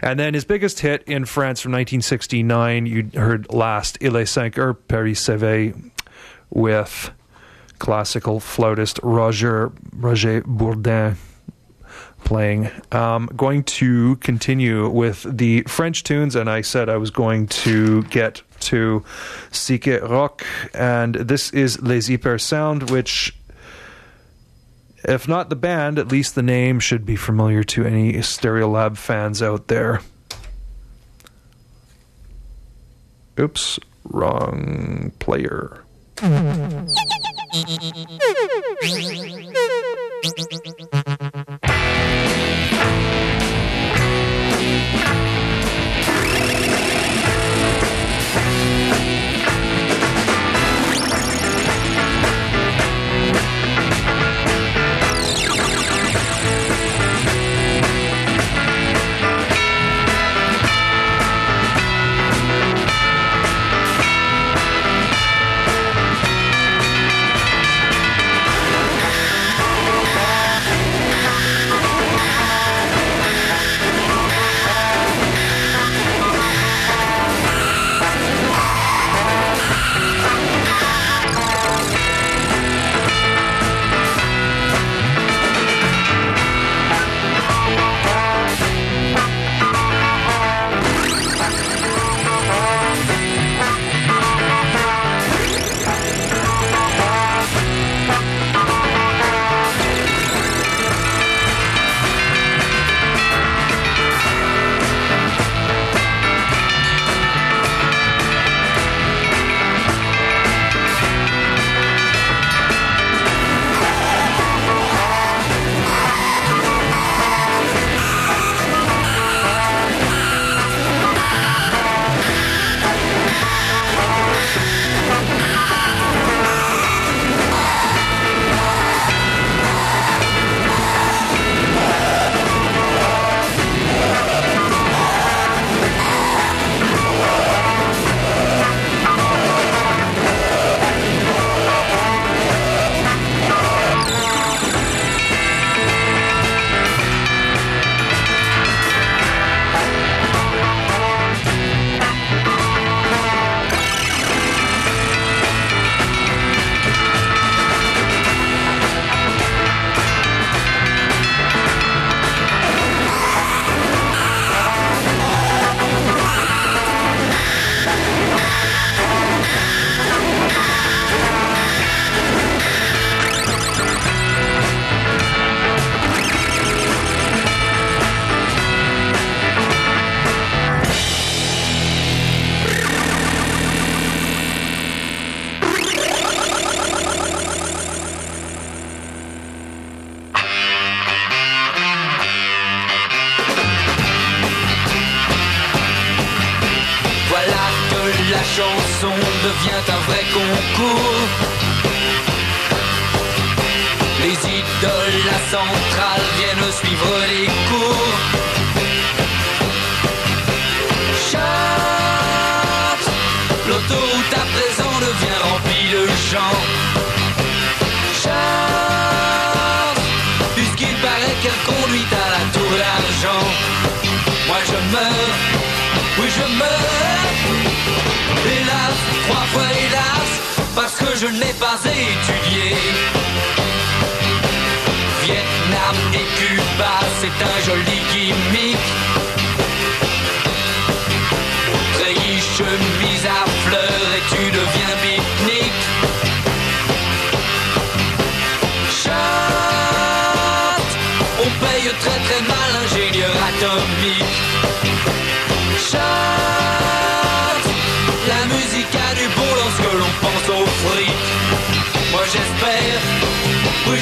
and 0.00 0.18
then 0.18 0.32
his 0.32 0.46
biggest 0.46 0.80
hit 0.80 1.02
in 1.02 1.26
France 1.34 1.60
from 1.60 1.72
1969, 1.72 2.86
you 2.86 3.10
heard 3.12 3.52
last 3.52 3.98
Il 4.00 4.16
est 4.16 4.28
cinq 4.28 4.56
heures 4.56 4.76
Paris 4.86 5.16
s'éveille 5.16 5.74
with 6.48 7.10
classical 7.80 8.38
flautist 8.38 9.00
Roger 9.02 9.72
Roger 9.96 10.42
Bourdin 10.42 11.16
playing. 12.22 12.70
Um, 12.92 13.28
going 13.34 13.64
to 13.64 14.14
continue 14.18 14.88
with 14.88 15.26
the 15.28 15.62
French 15.62 16.04
tunes, 16.04 16.36
and 16.36 16.48
I 16.48 16.60
said 16.60 16.88
I 16.88 16.98
was 16.98 17.10
going 17.10 17.48
to 17.48 18.04
get 18.04 18.42
to 18.70 19.04
Psyche 19.50 19.96
Rock, 19.96 20.46
and 20.72 21.16
this 21.16 21.50
is 21.50 21.82
Les 21.82 22.08
Yper-Sound, 22.08 22.92
which. 22.92 23.36
If 25.02 25.26
not 25.26 25.50
the 25.50 25.56
band, 25.56 25.98
at 25.98 26.12
least 26.12 26.36
the 26.36 26.42
name 26.42 26.78
should 26.78 27.04
be 27.04 27.16
familiar 27.16 27.64
to 27.64 27.84
any 27.84 28.12
Stereolab 28.14 28.96
fans 28.96 29.42
out 29.42 29.66
there. 29.66 30.00
Oops, 33.38 33.78
wrong 34.04 35.12
player. 35.18 35.82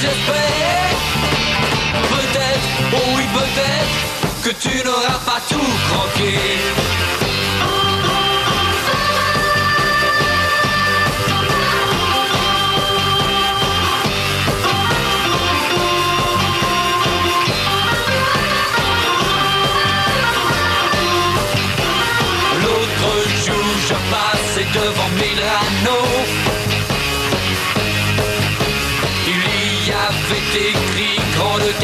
j'espère 0.02 0.96
Peut-être, 2.14 2.66
oh 2.94 3.08
oui 3.16 3.24
peut-être 3.38 4.42
Que 4.42 4.50
tu 4.60 4.84
n'auras 4.84 5.20
pas 5.24 5.40
tout 5.48 5.72
croqué. 5.88 7.21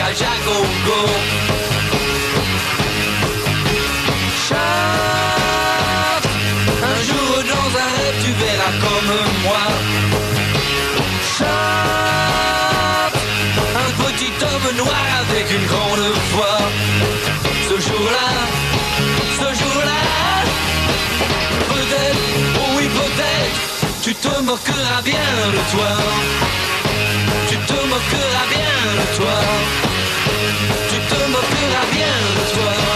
voyage 0.08 0.38
un 6.80 6.98
jour 7.08 7.32
dans 7.52 7.68
un 7.78 7.88
rêve 7.96 8.18
tu 8.24 8.30
verras 8.32 8.74
comme 8.84 9.12
moi. 9.44 9.64
Chaf, 11.36 13.12
un 13.84 13.90
petit 14.02 14.34
homme 14.44 14.68
noir 14.76 15.06
avec 15.20 15.46
une 15.50 15.66
grande 15.66 16.06
foi. 16.30 16.54
Ce 17.68 17.76
jour-là, 17.86 18.28
ce 19.40 19.48
jour-là, 19.60 20.02
peut-être, 21.68 22.24
oh 22.56 22.70
oui 22.76 22.86
peut-être, 22.88 23.58
tu 24.02 24.12
te 24.14 24.32
moqueras 24.40 25.00
bien 25.04 25.30
de 25.52 25.62
toi. 25.72 25.92
Tu 27.48 27.56
te 27.56 27.72
moqueras 27.72 28.46
bien 28.50 28.74
de 29.00 29.06
toi. 29.16 29.97
Tu 30.88 30.96
te 30.96 31.30
moqueras 31.30 31.86
bien 31.92 32.14
de 32.36 32.54
toi. 32.54 32.87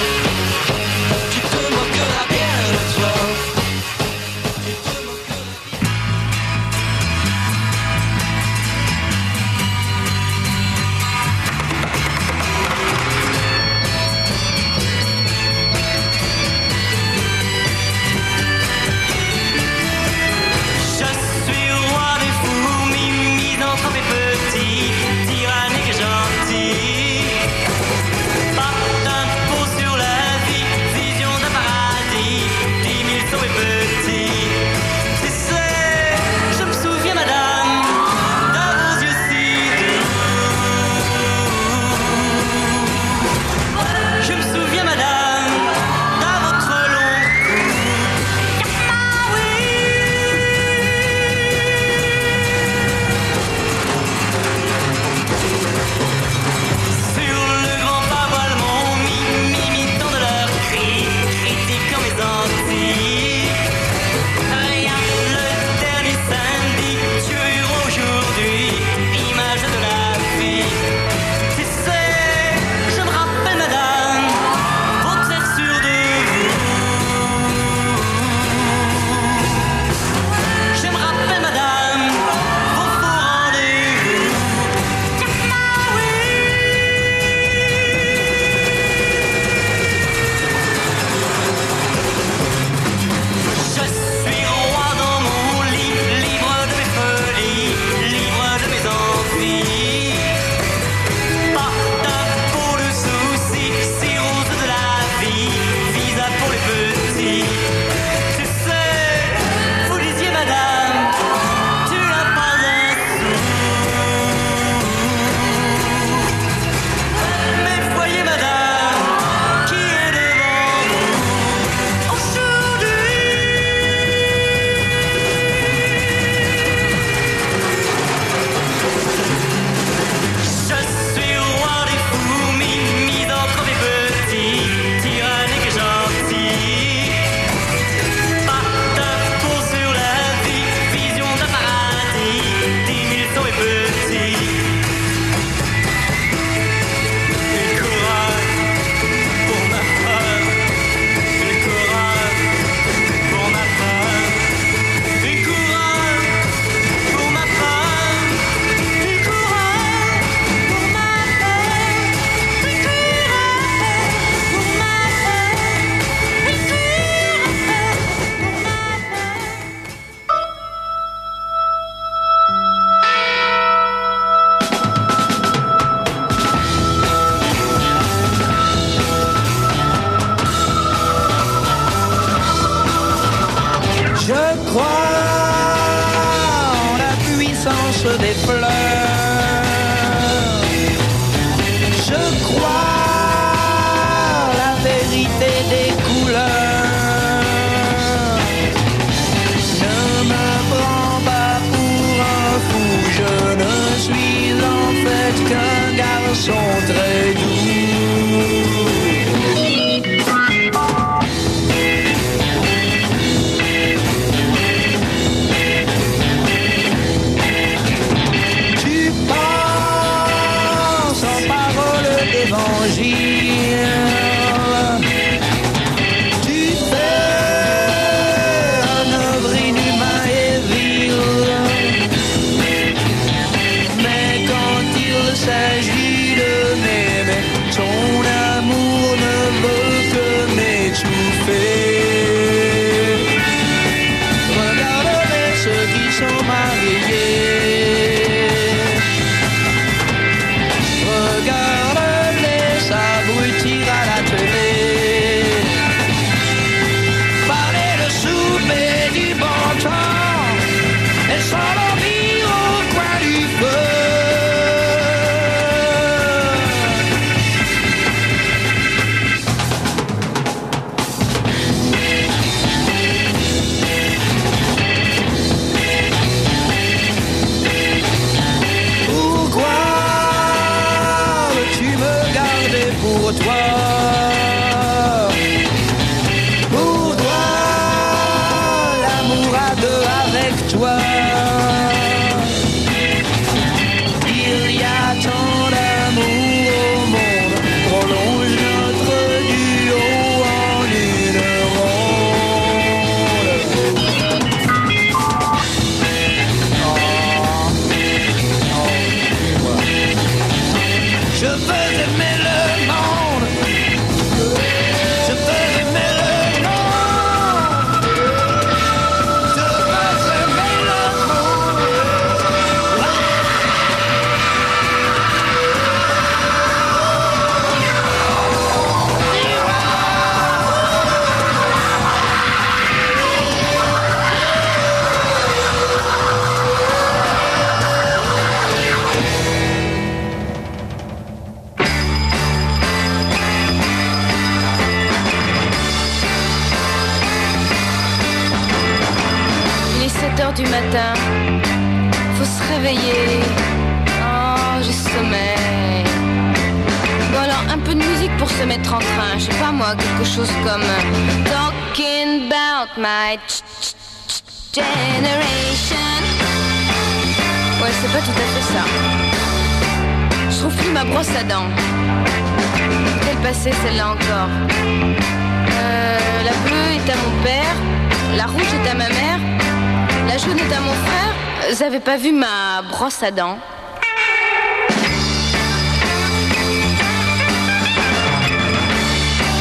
Brosse 383.31 383.59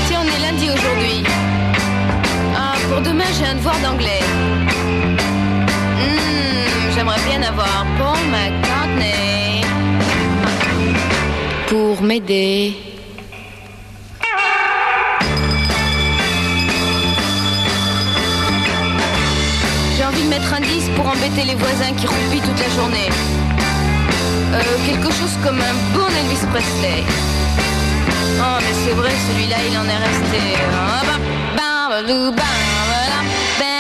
Tiens, 0.08 0.22
on 0.24 0.28
est 0.28 0.40
lundi 0.40 0.66
aujourd'hui. 0.70 1.24
Ah, 2.56 2.74
pour 2.90 3.02
demain, 3.02 3.26
j'ai 3.38 3.46
un 3.46 3.56
devoir 3.56 3.78
d'anglais. 3.80 4.22
Hmm, 6.00 6.92
J'aimerais 6.96 7.22
bien 7.28 7.42
avoir 7.44 7.86
Paul 7.98 8.18
McCartney 8.32 9.62
pour 11.68 12.02
m'aider. 12.02 12.91
Comme 25.44 25.60
un 25.60 25.76
bon 25.94 26.08
Elvis 26.08 26.46
Presley. 26.52 27.04
Oh, 28.40 28.58
mais 28.60 28.76
c'est 28.84 28.94
vrai, 28.94 29.12
celui-là, 29.28 29.58
il 29.70 29.78
en 29.78 29.86
est 29.86 30.02
resté. 30.08 30.42
Là, 30.58 31.02
ben. 33.60 33.72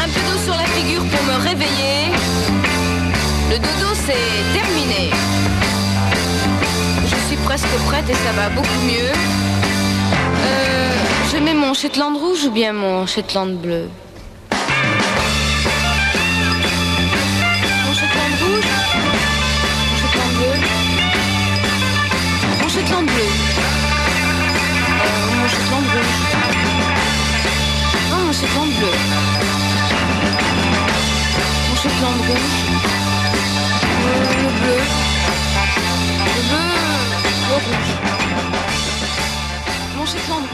Un 0.00 0.08
peu 0.08 0.20
d'eau 0.26 0.38
sur 0.44 0.56
la 0.56 0.66
figure 0.76 1.04
pour 1.04 1.22
me 1.24 1.36
réveiller. 1.48 2.12
Le 3.50 3.56
dodo, 3.58 3.94
c'est 4.06 4.58
terminé. 4.58 5.10
Je 7.04 7.16
suis 7.28 7.36
presque 7.44 7.66
prête 7.86 8.08
et 8.08 8.14
ça 8.14 8.32
va 8.36 8.48
beaucoup 8.50 8.80
mieux. 8.86 9.12
Euh, 10.46 10.90
je 11.32 11.38
mets 11.38 11.54
mon 11.54 11.74
Shetland 11.74 12.16
rouge 12.16 12.44
ou 12.44 12.50
bien 12.50 12.72
mon 12.72 13.06
Shetland 13.06 13.56
bleu? 13.56 13.88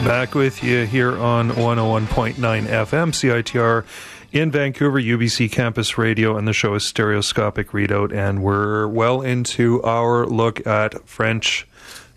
Back 0.04 0.34
with 0.34 0.62
you 0.62 0.84
here 0.84 1.16
on 1.16 1.50
101.9 1.50 2.34
FM, 2.34 3.12
CITR 3.12 3.84
in 4.32 4.50
Vancouver, 4.50 5.00
UBC 5.00 5.50
Campus 5.50 5.96
Radio, 5.96 6.36
and 6.36 6.46
the 6.46 6.52
show 6.52 6.74
is 6.74 6.84
Stereoscopic 6.84 7.70
Readout, 7.70 8.12
and 8.12 8.42
we're 8.42 8.88
well 8.88 9.22
into 9.22 9.82
our 9.82 10.26
look 10.26 10.66
at 10.66 11.08
French 11.08 11.66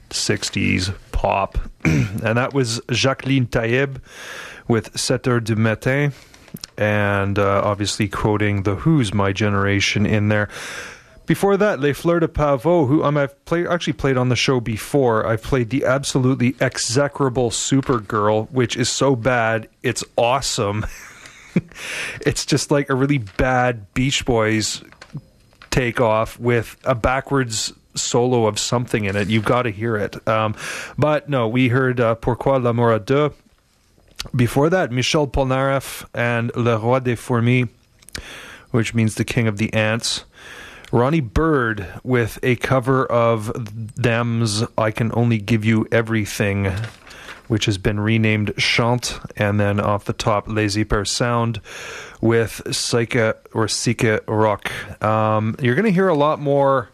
60s 0.09 0.93
pop. 1.11 1.57
and 1.85 2.37
that 2.37 2.53
was 2.53 2.81
Jacqueline 2.91 3.47
Taïeb 3.47 4.01
with 4.67 4.99
7 4.99 5.21
heures 5.23 5.43
du 5.43 5.55
matin, 5.55 6.11
and 6.77 7.37
uh, 7.37 7.61
obviously 7.63 8.07
quoting 8.07 8.63
The 8.63 8.75
Who's 8.75 9.13
My 9.13 9.31
Generation 9.31 10.05
in 10.05 10.29
there. 10.29 10.49
Before 11.27 11.57
that, 11.57 11.81
Les 11.81 11.91
Fleurs 11.91 12.21
de 12.21 12.27
Pavot, 12.29 12.87
who 12.87 13.03
um, 13.03 13.17
I've 13.17 13.43
played, 13.43 13.67
actually 13.67 13.93
played 13.93 14.15
on 14.15 14.29
the 14.29 14.35
show 14.37 14.61
before. 14.61 15.27
I've 15.27 15.43
played 15.43 15.69
the 15.69 15.83
absolutely 15.83 16.55
execrable 16.61 17.49
Supergirl, 17.51 18.49
which 18.49 18.77
is 18.77 18.89
so 18.89 19.13
bad, 19.13 19.67
it's 19.83 20.05
awesome. 20.17 20.85
it's 22.21 22.45
just 22.45 22.71
like 22.71 22.89
a 22.89 22.95
really 22.95 23.17
bad 23.17 23.93
Beach 23.93 24.23
Boys 24.23 24.81
takeoff 25.69 26.39
with 26.39 26.77
a 26.85 26.95
backwards 26.95 27.73
solo 27.93 28.47
of 28.47 28.57
something 28.57 29.03
in 29.03 29.17
it. 29.17 29.27
You've 29.27 29.43
got 29.43 29.63
to 29.63 29.69
hear 29.69 29.97
it. 29.97 30.25
Um, 30.29 30.55
but 30.97 31.27
no, 31.27 31.49
we 31.49 31.67
heard 31.67 31.99
uh, 31.99 32.15
Pourquoi 32.15 32.57
l'amour 32.63 32.97
à 32.97 33.03
deux. 33.03 33.33
Before 34.33 34.69
that, 34.69 34.93
Michel 34.93 35.27
Polnareff 35.27 36.05
and 36.13 36.55
Le 36.55 36.77
Roi 36.77 36.99
des 36.99 37.17
Fourmis, 37.17 37.67
which 38.71 38.93
means 38.93 39.15
the 39.15 39.25
King 39.25 39.47
of 39.49 39.57
the 39.57 39.73
Ants. 39.73 40.23
Ronnie 40.91 41.19
Bird 41.21 41.85
with 42.03 42.39
a 42.43 42.55
cover 42.55 43.05
of 43.05 43.51
them's 43.95 44.63
I 44.77 44.91
Can 44.91 45.11
Only 45.13 45.37
Give 45.37 45.65
You 45.65 45.85
Everything, 45.91 46.71
which 47.47 47.65
has 47.65 47.77
been 47.77 47.99
renamed 47.99 48.53
Chante, 48.57 49.19
and 49.35 49.59
then 49.59 49.79
off 49.79 50.05
the 50.05 50.13
top, 50.13 50.47
Les 50.47 50.77
Yper-Sound 50.77 51.59
with 52.21 52.61
Psyche 52.73 53.33
or 53.53 53.67
Sika 53.67 54.21
Rock. 54.27 54.71
Um, 55.03 55.55
you're 55.61 55.75
going 55.75 55.85
to 55.85 55.91
hear 55.91 56.07
a 56.07 56.15
lot 56.15 56.39
more 56.39 56.89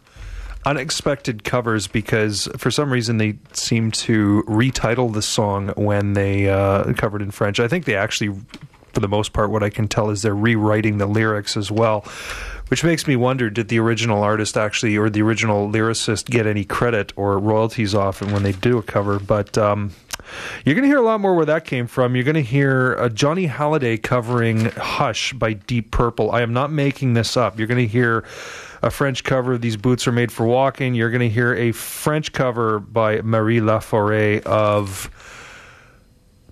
unexpected 0.66 1.44
covers 1.44 1.88
because 1.88 2.48
for 2.58 2.72
some 2.72 2.91
reason 2.91 3.18
they 3.18 3.38
seem 3.52 3.91
to 3.91 4.44
retitle 4.48 5.14
the 5.14 5.22
song 5.22 5.68
when 5.76 6.14
they 6.14 6.50
uh, 6.50 6.94
covered 6.94 7.22
in 7.22 7.32
French. 7.32 7.60
I 7.60 7.68
think 7.68 7.86
they 7.86 7.96
actually, 7.96 8.39
for 8.94 9.02
the 9.02 9.10
most 9.10 9.34
part, 9.34 9.52
what 9.52 9.62
I 9.62 9.70
can 9.70 9.88
tell 9.88 10.10
is 10.10 10.22
they're 10.22 10.34
rewriting 10.34 10.98
the 10.98 11.06
lyrics 11.06 11.58
as 11.58 11.70
well. 11.70 12.06
Which 12.70 12.84
makes 12.84 13.07
me 13.07 13.16
wonder: 13.16 13.49
Did 13.49 13.68
the 13.68 13.80
original 13.80 14.24
artist 14.24 14.57
actually, 14.57 14.97
or 14.97 15.09
the 15.09 15.22
original 15.22 15.70
lyricist, 15.70 16.26
get 16.26 16.47
any 16.47 16.64
credit 16.64 17.14
or 17.16 17.38
royalties 17.38 17.93
off 17.93 18.22
when 18.22 18.43
they 18.43 18.53
do 18.53 18.78
a 18.78 18.84
cover? 18.84 19.20
But 19.20 19.57
um, 19.57 19.91
you're 20.66 20.76
going 20.76 20.84
to 20.84 20.88
hear 20.88 20.97
a 20.97 21.03
lot 21.03 21.20
more 21.20 21.36
where 21.36 21.45
that 21.45 21.66
came 21.66 21.88
from. 21.88 22.16
You're 22.16 22.24
going 22.24 22.36
to 22.36 22.41
hear 22.41 22.95
uh, 22.97 23.09
Johnny 23.09 23.47
Hallyday 23.47 24.01
covering 24.01 24.66
"Hush" 24.72 25.34
by 25.34 25.53
Deep 25.53 25.91
Purple. 25.91 26.32
I 26.32 26.41
am 26.41 26.53
not 26.53 26.72
making 26.72 27.14
this 27.14 27.38
up. 27.38 27.57
You're 27.57 27.68
going 27.68 27.86
to 27.86 27.91
hear 27.91 28.24
a 28.82 28.89
French 28.89 29.24
cover 29.24 29.53
of 29.53 29.61
"These 29.61 29.78
Boots 29.78 30.07
Are 30.07 30.11
Made 30.11 30.32
for 30.32 30.45
Walking." 30.45 30.95
You're 30.95 31.11
going 31.11 31.22
to 31.22 31.30
hear 31.30 31.53
a 31.53 31.74
French 31.74 32.32
cover 32.32 32.80
by 32.80 33.22
Marie 33.22 33.59
Laforêt 33.59 34.43
of 34.43 35.09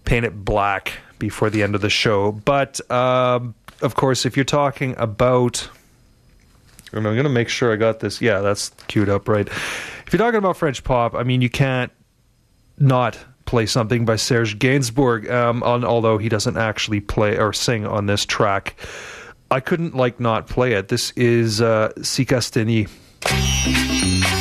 "Paint 0.05 0.25
It 0.25 0.45
Black" 0.45 0.93
before 1.19 1.49
the 1.49 1.63
end 1.63 1.73
of 1.73 1.81
the 1.81 1.89
show. 1.89 2.31
But 2.31 2.79
um, 2.91 3.55
of 3.81 3.95
course, 3.95 4.25
if 4.25 4.35
you're 4.35 4.43
talking 4.43 4.95
about 4.97 5.69
I'm 6.93 7.03
going 7.03 7.23
to 7.23 7.29
make 7.29 7.49
sure 7.49 7.71
I 7.71 7.75
got 7.75 7.99
this. 7.99 8.21
Yeah, 8.21 8.39
that's 8.39 8.69
queued 8.87 9.09
up 9.09 9.27
right. 9.27 9.47
If 9.47 10.07
you're 10.11 10.17
talking 10.17 10.37
about 10.37 10.57
French 10.57 10.83
pop, 10.83 11.15
I 11.15 11.23
mean, 11.23 11.41
you 11.41 11.49
can't 11.49 11.91
not 12.77 13.17
play 13.45 13.65
something 13.65 14.05
by 14.05 14.15
Serge 14.15 14.59
Gainsbourg, 14.59 15.29
um, 15.29 15.63
on, 15.63 15.83
although 15.83 16.17
he 16.17 16.29
doesn't 16.29 16.57
actually 16.57 16.99
play 16.99 17.37
or 17.37 17.53
sing 17.53 17.85
on 17.85 18.05
this 18.05 18.25
track. 18.25 18.75
I 19.49 19.59
couldn't 19.59 19.95
like 19.95 20.19
not 20.19 20.47
play 20.47 20.73
it. 20.73 20.87
This 20.87 21.11
is 21.11 21.61
uh, 21.61 21.91
Psychasténie. 21.97 22.89
trop 23.21 24.40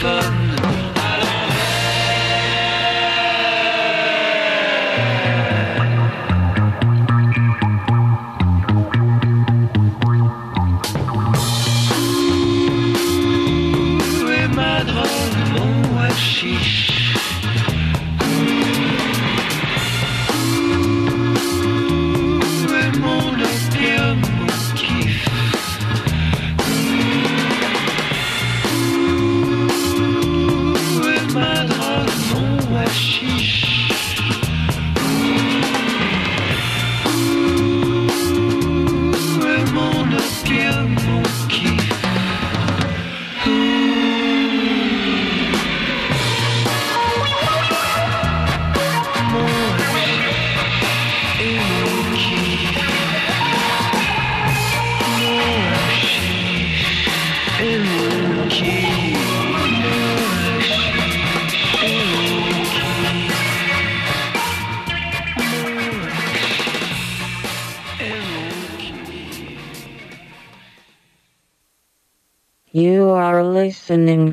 for 0.00 0.39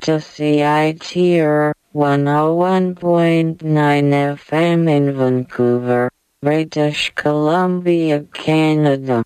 to 0.07 0.19
CITR 0.19 1.73
101.9 1.93 3.57
FM 3.59 4.89
in 4.89 5.11
Vancouver, 5.17 6.09
British 6.41 7.11
Columbia, 7.13 8.23
Canada. 8.33 9.25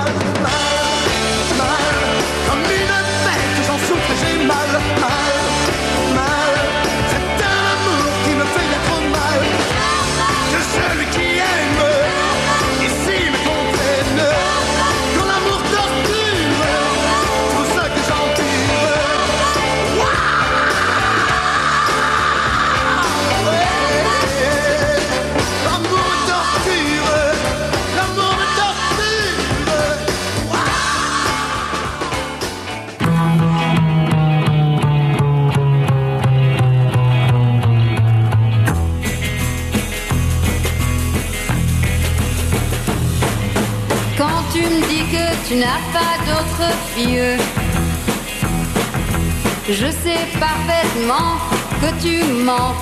je 49.81 49.87
sais 50.03 50.25
parfaitement 50.39 51.37
que 51.81 51.89
tu 52.03 52.23
mens. 52.43 52.75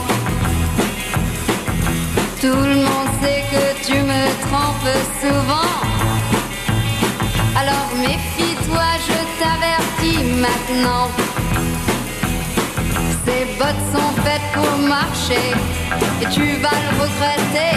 Tout 2.42 2.62
le 2.72 2.76
monde 2.76 3.10
sait 3.22 3.44
que 3.54 3.86
tu 3.86 3.98
me 4.12 4.22
trompes 4.46 4.96
souvent. 5.22 5.72
Alors 7.60 7.90
méfie-toi, 7.96 8.88
je 9.08 9.20
t'avertis 9.40 10.24
maintenant. 10.46 11.08
Ces 13.26 13.46
bottes 13.58 13.86
sont 13.94 14.12
faites 14.24 14.50
pour 14.54 14.78
marcher 14.88 15.54
et 16.22 16.26
tu 16.34 16.46
vas 16.64 16.78
le 16.86 16.92
regretter. 17.02 17.76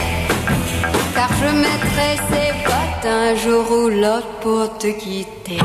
Car 1.14 1.28
je 1.40 1.48
mettrai 1.64 2.10
ces 2.30 2.52
bottes 2.64 2.91
un 3.04 3.34
jour 3.34 3.70
ou 3.70 3.88
l'autre 3.88 4.28
pour 4.40 4.78
te 4.78 4.88
quitter. 4.88 5.58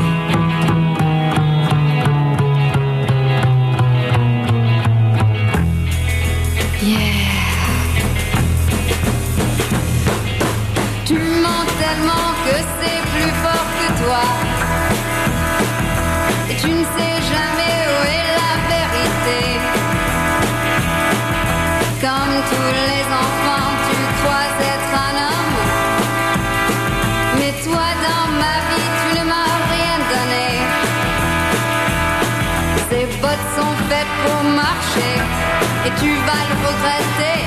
Tu 36.00 36.10
vas 36.26 36.42
le 36.48 36.54
regretter. 36.66 37.40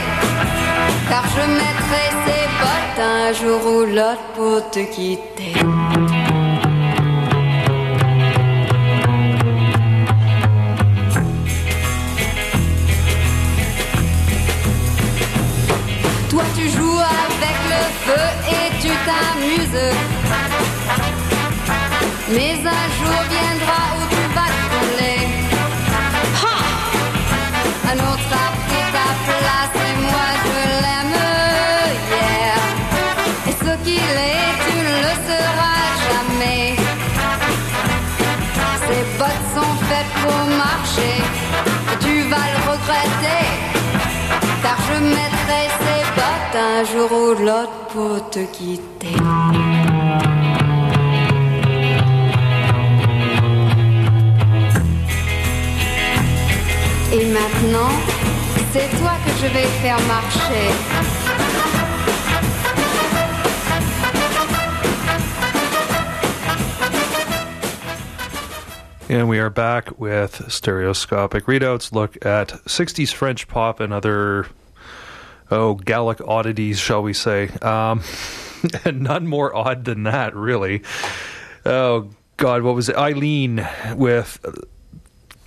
Car 1.10 1.26
je 1.36 1.44
mettrai 1.60 2.06
ces 2.26 2.44
bottes 2.60 3.00
un 3.00 3.34
jour 3.34 3.62
ou 3.74 3.80
l'autre 3.86 4.28
pour 4.36 4.70
te 4.70 4.80
quitter. 4.80 5.54
Toi 16.30 16.44
tu 16.56 16.70
joues 16.70 17.00
avec 17.00 17.58
le 17.74 17.82
feu 18.06 18.26
et 18.58 18.68
tu 18.82 18.92
t'amuses. 19.08 19.96
Mais 22.34 22.56
un 22.80 22.86
jour 22.98 23.20
viendra 23.30 23.82
où 23.98 24.11
l'autre 47.10 47.88
pour 47.90 48.30
te 48.30 48.40
quitter. 48.52 49.16
Et 57.14 57.26
maintenant, 57.34 57.92
c'est 58.72 58.90
toi 59.00 59.14
que 59.26 59.32
je 59.42 59.48
vais 59.48 59.68
faire 59.82 60.00
marcher. 60.08 60.72
And 69.10 69.28
we 69.28 69.40
are 69.40 69.50
back 69.50 70.00
with 70.00 70.50
stereoscopic 70.50 71.46
readouts. 71.46 71.92
Look 71.92 72.26
at 72.26 72.54
60s 72.66 73.12
French 73.14 73.50
pop 73.50 73.82
and 73.82 73.92
other, 73.92 74.46
oh, 75.52 75.76
Gallic 75.76 76.22
oddities, 76.22 76.80
shall 76.80 77.04
we 77.04 77.14
say. 77.14 77.50
Um, 77.62 78.02
and 78.86 79.02
none 79.02 79.28
more 79.28 79.56
odd 79.56 79.86
than 79.86 80.04
that, 80.04 80.36
really. 80.36 80.82
Oh, 81.66 82.10
God, 82.38 82.64
what 82.64 82.76
was 82.76 82.90
it? 82.90 82.96
Eileen 82.96 83.68
with 83.96 84.40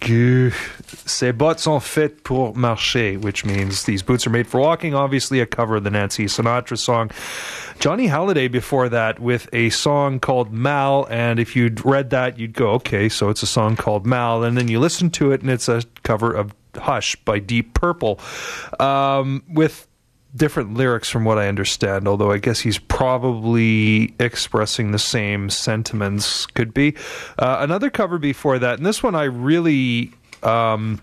ces 0.06 1.32
bottes 1.32 1.60
sont 1.60 1.80
faites 1.80 2.22
pour 2.22 2.52
marcher, 2.54 3.14
which 3.14 3.44
means 3.44 3.84
these 3.84 4.02
boots 4.02 4.26
are 4.26 4.30
made 4.30 4.46
for 4.46 4.60
walking. 4.60 4.94
Obviously, 4.94 5.40
a 5.40 5.46
cover 5.46 5.76
of 5.76 5.84
the 5.84 5.90
Nancy 5.90 6.26
Sinatra 6.26 6.76
song. 6.76 7.10
Johnny 7.80 8.06
Hallyday 8.08 8.50
before 8.50 8.88
that 8.90 9.18
with 9.18 9.48
a 9.52 9.70
song 9.70 10.20
called 10.20 10.52
Mal, 10.52 11.06
and 11.10 11.40
if 11.40 11.56
you'd 11.56 11.84
read 11.84 12.10
that, 12.10 12.38
you'd 12.38 12.52
go, 12.52 12.72
okay, 12.72 13.08
so 13.08 13.30
it's 13.30 13.42
a 13.42 13.46
song 13.46 13.76
called 13.76 14.06
Mal, 14.06 14.44
and 14.44 14.56
then 14.56 14.68
you 14.68 14.78
listen 14.78 15.10
to 15.10 15.32
it, 15.32 15.40
and 15.40 15.50
it's 15.50 15.68
a 15.68 15.82
cover 16.02 16.32
of 16.32 16.54
Hush 16.76 17.16
by 17.16 17.38
Deep 17.38 17.74
Purple, 17.74 18.20
um, 18.78 19.42
with 19.48 19.88
different 20.36 20.74
lyrics 20.74 21.08
from 21.10 21.24
what 21.24 21.38
I 21.38 21.48
understand, 21.48 22.08
although 22.08 22.32
I 22.32 22.38
guess 22.38 22.60
he's 22.60 22.78
probably 22.78 24.14
expressing 24.18 24.92
the 24.92 24.98
same 24.98 25.50
sentiments, 25.50 26.46
could 26.46 26.74
be. 26.74 26.94
Uh, 27.38 27.58
another 27.60 27.90
cover 27.90 28.18
before 28.18 28.58
that, 28.58 28.78
and 28.78 28.86
this 28.86 29.02
one 29.02 29.14
I 29.14 29.24
really. 29.24 30.12
Um, 30.42 31.00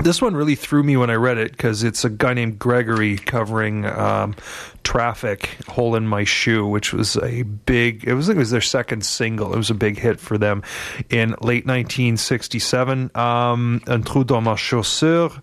this 0.00 0.22
one 0.22 0.36
really 0.36 0.54
threw 0.54 0.84
me 0.84 0.96
when 0.96 1.10
I 1.10 1.14
read 1.14 1.38
it 1.38 1.50
because 1.50 1.82
it's 1.82 2.04
a 2.04 2.08
guy 2.08 2.32
named 2.32 2.60
Gregory 2.60 3.18
covering 3.18 3.84
um, 3.84 4.36
"Traffic," 4.84 5.56
"Hole 5.66 5.96
in 5.96 6.06
My 6.06 6.22
Shoe," 6.22 6.64
which 6.64 6.92
was 6.92 7.16
a 7.16 7.42
big. 7.42 8.04
It 8.04 8.14
was 8.14 8.28
it 8.28 8.36
was 8.36 8.50
their 8.50 8.60
second 8.60 9.04
single. 9.04 9.52
It 9.52 9.56
was 9.56 9.70
a 9.70 9.74
big 9.74 9.98
hit 9.98 10.20
for 10.20 10.38
them 10.38 10.62
in 11.10 11.30
late 11.40 11.66
1967. 11.66 13.10
Um, 13.16 13.82
"Un 13.88 14.02
trou 14.04 14.22
dans 14.22 14.44
ma 14.44 14.54
chaussure," 14.54 15.42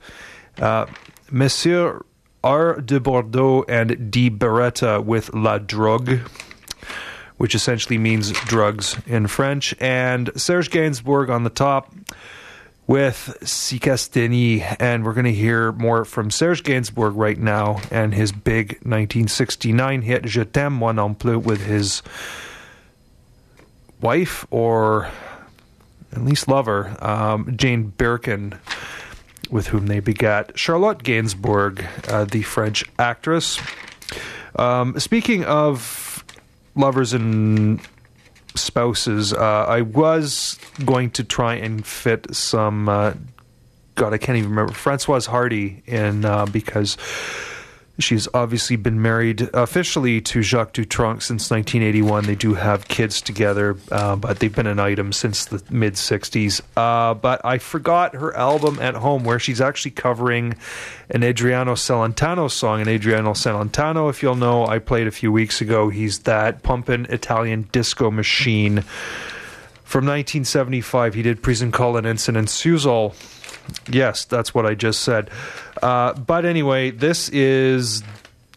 uh, 0.61 0.85
"Monsieur 1.31 2.01
R. 2.45 2.79
de 2.79 2.99
Bordeaux," 2.99 3.65
and 3.67 4.11
"Di 4.11 4.29
Beretta" 4.29 5.03
with 5.03 5.33
"La 5.33 5.57
Drogue." 5.57 6.19
Which 7.37 7.53
essentially 7.53 7.97
means 7.97 8.31
drugs 8.31 8.95
in 9.05 9.27
French, 9.27 9.75
and 9.81 10.29
Serge 10.37 10.69
Gainsbourg 10.69 11.29
on 11.29 11.43
the 11.43 11.49
top 11.49 11.93
with 12.87 13.35
Psychasténie, 13.41 14.75
and 14.79 15.03
we're 15.03 15.13
going 15.13 15.25
to 15.25 15.33
hear 15.33 15.71
more 15.71 16.05
from 16.05 16.29
Serge 16.29 16.63
Gainsbourg 16.63 17.13
right 17.15 17.37
now 17.37 17.81
and 17.89 18.13
his 18.13 18.31
big 18.31 18.73
1969 18.83 20.03
hit 20.03 20.25
Je 20.25 20.45
t'aime 20.45 20.73
moi 20.73 20.91
non 20.91 21.15
plus 21.15 21.43
with 21.43 21.65
his 21.65 22.03
wife 24.01 24.45
or 24.51 25.09
at 26.11 26.23
least 26.23 26.47
lover, 26.47 26.95
um, 27.03 27.57
Jane 27.57 27.91
Birkin, 27.97 28.53
with 29.49 29.67
whom 29.67 29.87
they 29.87 29.99
begat 29.99 30.57
Charlotte 30.57 30.99
Gainsbourg, 30.99 31.85
uh, 32.09 32.25
the 32.25 32.41
French 32.41 32.85
actress. 32.97 33.59
Um, 34.55 34.99
speaking 34.99 35.43
of 35.45 36.23
lovers 36.75 37.13
and 37.13 37.79
spouses, 38.55 39.33
uh, 39.33 39.65
I 39.67 39.81
was 39.81 40.57
going 40.83 41.11
to 41.11 41.23
try 41.23 41.55
and 41.55 41.85
fit 41.85 42.33
some. 42.35 42.89
Uh, 42.89 43.13
God, 43.95 44.13
I 44.13 44.17
can't 44.17 44.37
even 44.37 44.49
remember 44.49 44.73
Francoise 44.73 45.25
Hardy 45.25 45.83
in 45.85 46.25
uh, 46.25 46.45
because 46.45 46.97
she's 47.99 48.27
obviously 48.33 48.75
been 48.75 49.01
married 49.01 49.49
officially 49.53 50.21
to 50.21 50.41
Jacques 50.41 50.73
Dutronc 50.73 51.21
since 51.21 51.49
1981. 51.49 52.25
They 52.25 52.35
do 52.35 52.53
have 52.53 52.87
kids 52.87 53.21
together, 53.21 53.77
uh, 53.91 54.15
but 54.15 54.39
they've 54.39 54.53
been 54.53 54.67
an 54.67 54.79
item 54.79 55.13
since 55.13 55.45
the 55.45 55.63
mid 55.69 55.93
60s. 55.93 56.61
Uh, 56.75 57.13
but 57.13 57.43
I 57.45 57.57
forgot 57.57 58.15
her 58.15 58.35
album 58.35 58.79
at 58.79 58.95
home 58.95 59.23
where 59.23 59.39
she's 59.39 59.61
actually 59.61 59.91
covering 59.91 60.55
an 61.09 61.23
Adriano 61.23 61.73
Celentano 61.73 62.51
song. 62.51 62.81
And 62.81 62.89
Adriano 62.89 63.31
Celentano, 63.31 64.09
if 64.09 64.21
you'll 64.21 64.35
know, 64.35 64.65
I 64.65 64.79
played 64.79 65.07
a 65.07 65.11
few 65.11 65.31
weeks 65.31 65.61
ago. 65.61 65.89
He's 65.89 66.19
that 66.19 66.63
pumping 66.63 67.05
Italian 67.05 67.69
disco 67.71 68.11
machine. 68.11 68.83
From 69.83 70.05
1975, 70.05 71.13
he 71.13 71.21
did 71.21 71.41
Prisencolinensinainciusol. 71.43 73.13
Yes, 73.89 74.25
that's 74.25 74.53
what 74.53 74.65
I 74.65 74.75
just 74.75 75.01
said. 75.01 75.29
Uh, 75.81 76.13
but 76.13 76.45
anyway, 76.45 76.91
this 76.91 77.29
is, 77.29 78.03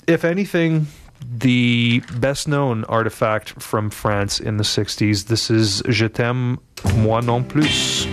if 0.06 0.24
anything, 0.24 0.86
the 1.20 2.02
best 2.18 2.48
known 2.48 2.84
artifact 2.84 3.60
from 3.60 3.90
France 3.90 4.40
in 4.40 4.56
the 4.56 4.64
60s. 4.64 5.26
This 5.26 5.50
is 5.50 5.82
Je 5.88 6.08
t'aime 6.08 6.58
moi 6.96 7.20
non 7.20 7.44
plus. 7.44 8.06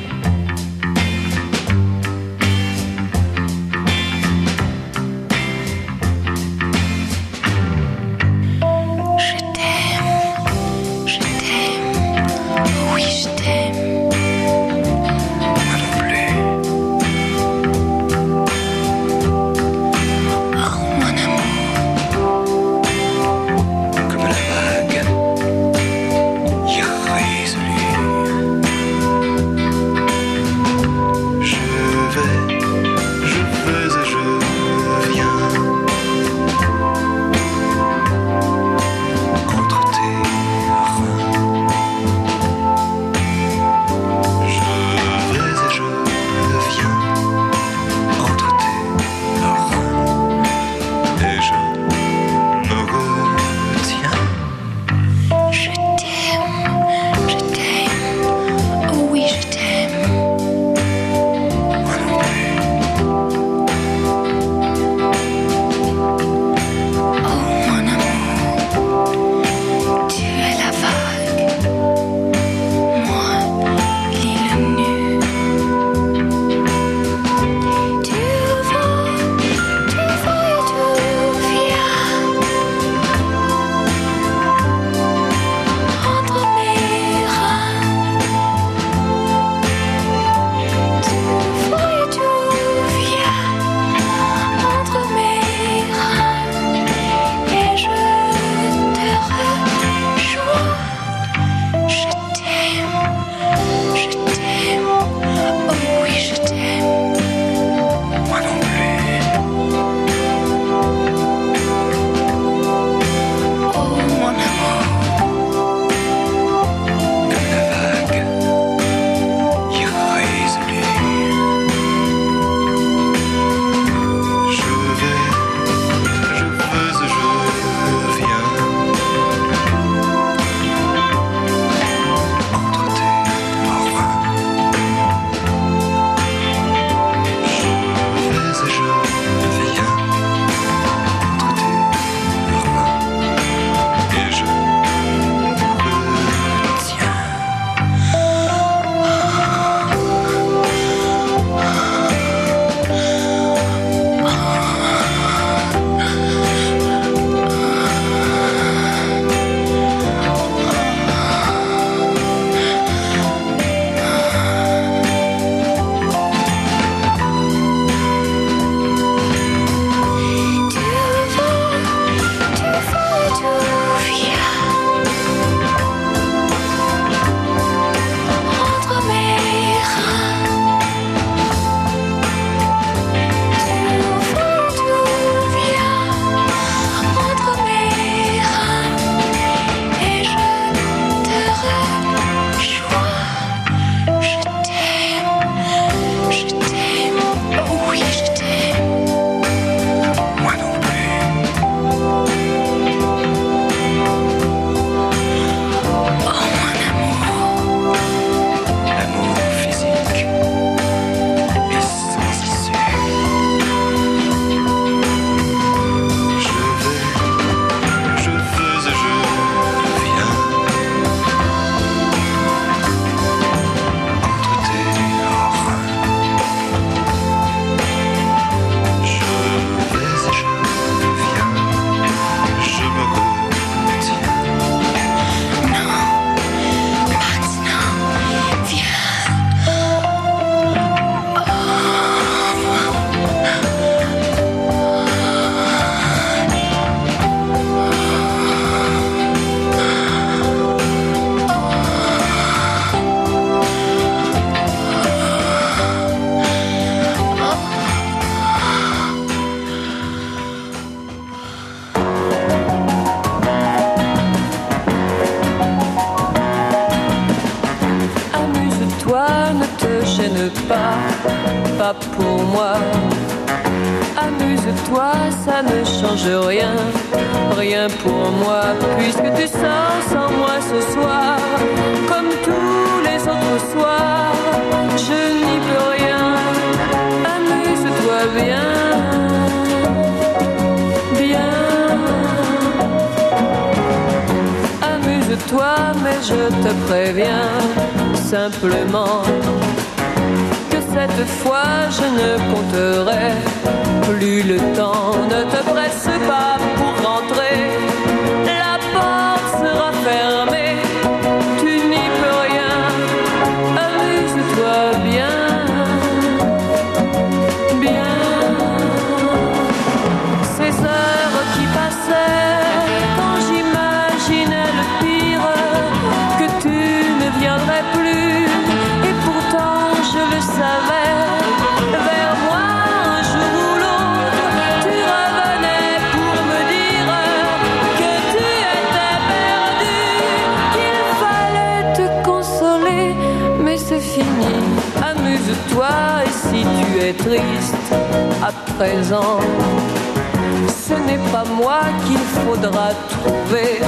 faudra 352.66 352.90
trouver 353.10 353.80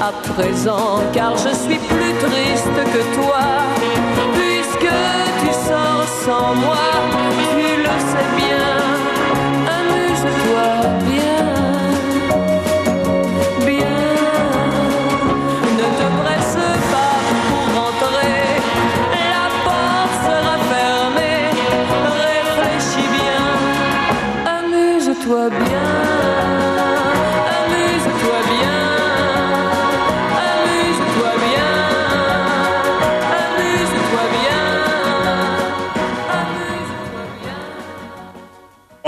à 0.00 0.10
présent, 0.32 1.00
car 1.12 1.36
je 1.36 1.54
suis 1.54 1.78
plus 1.78 2.14
triste 2.14 2.78
que 2.92 3.14
toi, 3.14 3.42
puisque 4.34 4.92
tu 5.40 5.52
sors 5.68 6.06
sans 6.24 6.54
moi. 6.54 6.91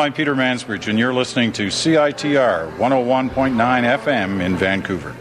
I'm 0.05 0.13
Peter 0.13 0.35
Mansbridge, 0.35 0.89
and 0.89 0.99
you're 0.99 1.15
listening 1.15 1.51
to 1.53 1.69
CITR 1.69 2.77
101.9 2.77 3.55
FM 3.57 4.45
in 4.45 4.55
Vancouver. 4.55 5.14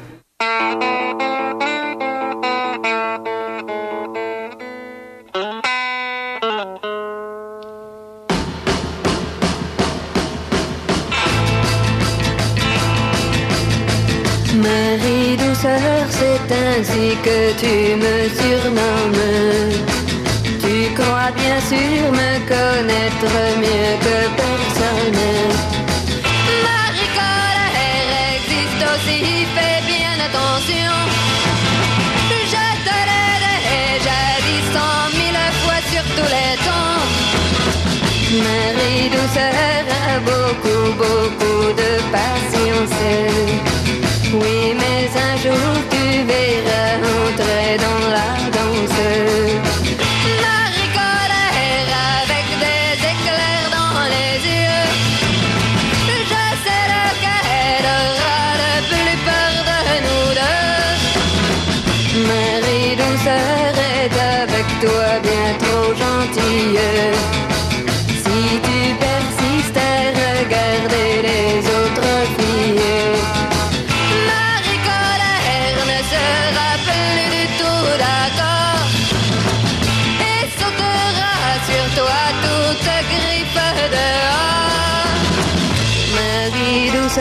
si 86.64 86.90
douce, 86.92 87.20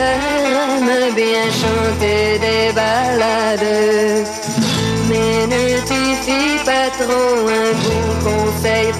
bien 1.15 1.45
chanter 1.61 2.39
des 2.39 2.71
balades. 2.73 4.27
Mais 5.09 5.47
ne 5.47 5.63
t'y 5.87 6.03
fie 6.23 6.57
pas 6.65 6.89
trop, 6.99 7.47
un 7.61 7.71
bon 7.83 8.05
conseil 8.27 8.91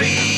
Carnaby 0.00 0.29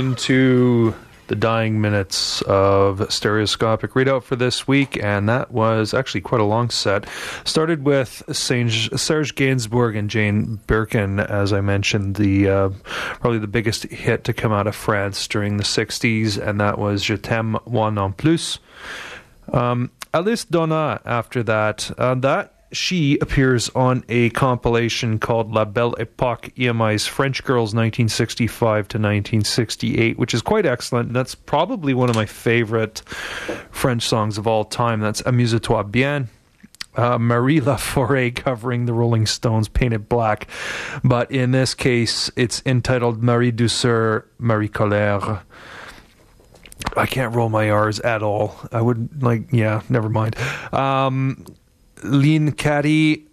into 0.00 0.94
the 1.28 1.36
dying 1.36 1.78
minutes 1.78 2.40
of 2.42 3.12
stereoscopic 3.12 3.92
readout 3.92 4.22
for 4.22 4.34
this 4.34 4.66
week, 4.66 4.98
and 5.02 5.28
that 5.28 5.50
was 5.52 5.92
actually 5.92 6.22
quite 6.22 6.40
a 6.40 6.44
long 6.44 6.70
set. 6.70 7.06
Started 7.44 7.84
with 7.84 8.22
Serge, 8.32 8.88
Gainsbourg 8.90 9.96
and 9.96 10.08
Jane 10.08 10.58
Birkin, 10.66 11.20
as 11.20 11.52
I 11.52 11.60
mentioned, 11.60 12.16
the 12.16 12.48
uh, 12.48 12.68
probably 13.20 13.38
the 13.38 13.46
biggest 13.46 13.84
hit 13.84 14.24
to 14.24 14.32
come 14.32 14.52
out 14.52 14.66
of 14.66 14.74
France 14.74 15.28
during 15.28 15.58
the 15.58 15.64
'60s, 15.64 16.38
and 16.38 16.58
that 16.60 16.78
was 16.78 17.04
"Je 17.04 17.18
t'aime 17.18 17.58
moi 17.66 17.90
non 17.90 18.14
plus." 18.14 18.58
Um, 19.52 19.90
Alice 20.14 20.46
Donna 20.46 21.02
after 21.04 21.42
that. 21.42 21.90
Uh, 21.98 22.14
that 22.16 22.59
she 22.72 23.18
appears 23.18 23.68
on 23.70 24.04
a 24.08 24.30
compilation 24.30 25.18
called 25.18 25.52
La 25.52 25.64
Belle 25.64 25.92
Époque 25.94 26.52
EMI's 26.56 27.06
French 27.06 27.42
Girls 27.44 27.74
1965 27.74 28.88
to 28.88 28.98
1968, 28.98 30.18
which 30.18 30.34
is 30.34 30.42
quite 30.42 30.66
excellent. 30.66 31.08
And 31.08 31.16
that's 31.16 31.34
probably 31.34 31.94
one 31.94 32.10
of 32.10 32.16
my 32.16 32.26
favorite 32.26 33.00
French 33.70 34.06
songs 34.06 34.38
of 34.38 34.46
all 34.46 34.64
time. 34.64 35.00
That's 35.00 35.20
Amuse-toi 35.22 35.82
bien. 35.84 36.28
Uh, 36.96 37.18
Marie 37.18 37.60
Laforêt 37.60 38.34
covering 38.34 38.86
the 38.86 38.92
Rolling 38.92 39.26
Stones 39.26 39.68
Painted 39.68 40.08
Black. 40.08 40.46
But 41.02 41.30
in 41.30 41.52
this 41.52 41.74
case, 41.74 42.30
it's 42.36 42.62
entitled 42.66 43.22
Marie 43.22 43.52
Douceur, 43.52 44.24
Marie 44.38 44.68
Colère. 44.68 45.42
I 46.96 47.06
can't 47.06 47.34
roll 47.34 47.48
my 47.48 47.70
R's 47.70 48.00
at 48.00 48.22
all. 48.22 48.56
I 48.72 48.80
would 48.80 49.22
like, 49.22 49.52
yeah, 49.52 49.82
never 49.88 50.08
mind. 50.08 50.36
Um, 50.72 51.44
Lean 52.02 52.52
Caddy 52.52 53.26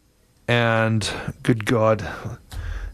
and 0.47 1.09
good 1.43 1.65
God, 1.65 2.07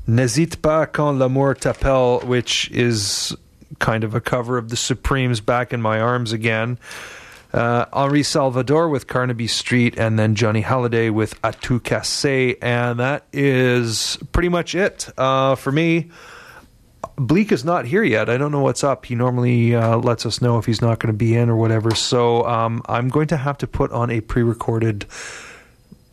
N'hésite 0.07 0.61
pas 0.61 0.85
quand 0.85 1.17
l'amour 1.17 1.55
t'appelle, 1.55 2.25
which 2.25 2.69
is 2.71 3.35
kind 3.79 4.03
of 4.03 4.13
a 4.13 4.21
cover 4.21 4.57
of 4.57 4.69
the 4.69 4.75
Supremes 4.75 5.39
Back 5.39 5.71
in 5.71 5.81
My 5.81 5.99
Arms 5.99 6.33
Again. 6.33 6.77
Uh, 7.53 7.85
Henri 7.93 8.23
Salvador 8.23 8.89
with 8.89 9.07
Carnaby 9.07 9.47
Street, 9.47 9.97
and 9.97 10.17
then 10.17 10.35
Johnny 10.35 10.61
Hallyday 10.61 11.11
with 11.11 11.39
A 11.43 11.53
tout 11.53 11.83
cassé, 11.83 12.57
and 12.61 12.99
that 12.99 13.25
is 13.31 14.17
pretty 14.31 14.49
much 14.49 14.75
it 14.75 15.07
uh, 15.17 15.55
for 15.55 15.71
me. 15.71 16.09
Bleak 17.15 17.51
is 17.51 17.63
not 17.63 17.85
here 17.85 18.03
yet. 18.03 18.27
I 18.27 18.37
don't 18.37 18.51
know 18.51 18.61
what's 18.61 18.83
up. 18.83 19.05
He 19.05 19.13
normally 19.13 19.75
uh, 19.75 19.97
lets 19.97 20.25
us 20.25 20.41
know 20.41 20.57
if 20.57 20.65
he's 20.65 20.81
not 20.81 20.99
going 20.99 21.13
to 21.13 21.17
be 21.17 21.35
in 21.35 21.49
or 21.49 21.55
whatever. 21.55 21.93
So 21.93 22.45
um, 22.47 22.81
I'm 22.87 23.07
going 23.07 23.27
to 23.27 23.37
have 23.37 23.57
to 23.59 23.67
put 23.67 23.91
on 23.91 24.09
a 24.09 24.19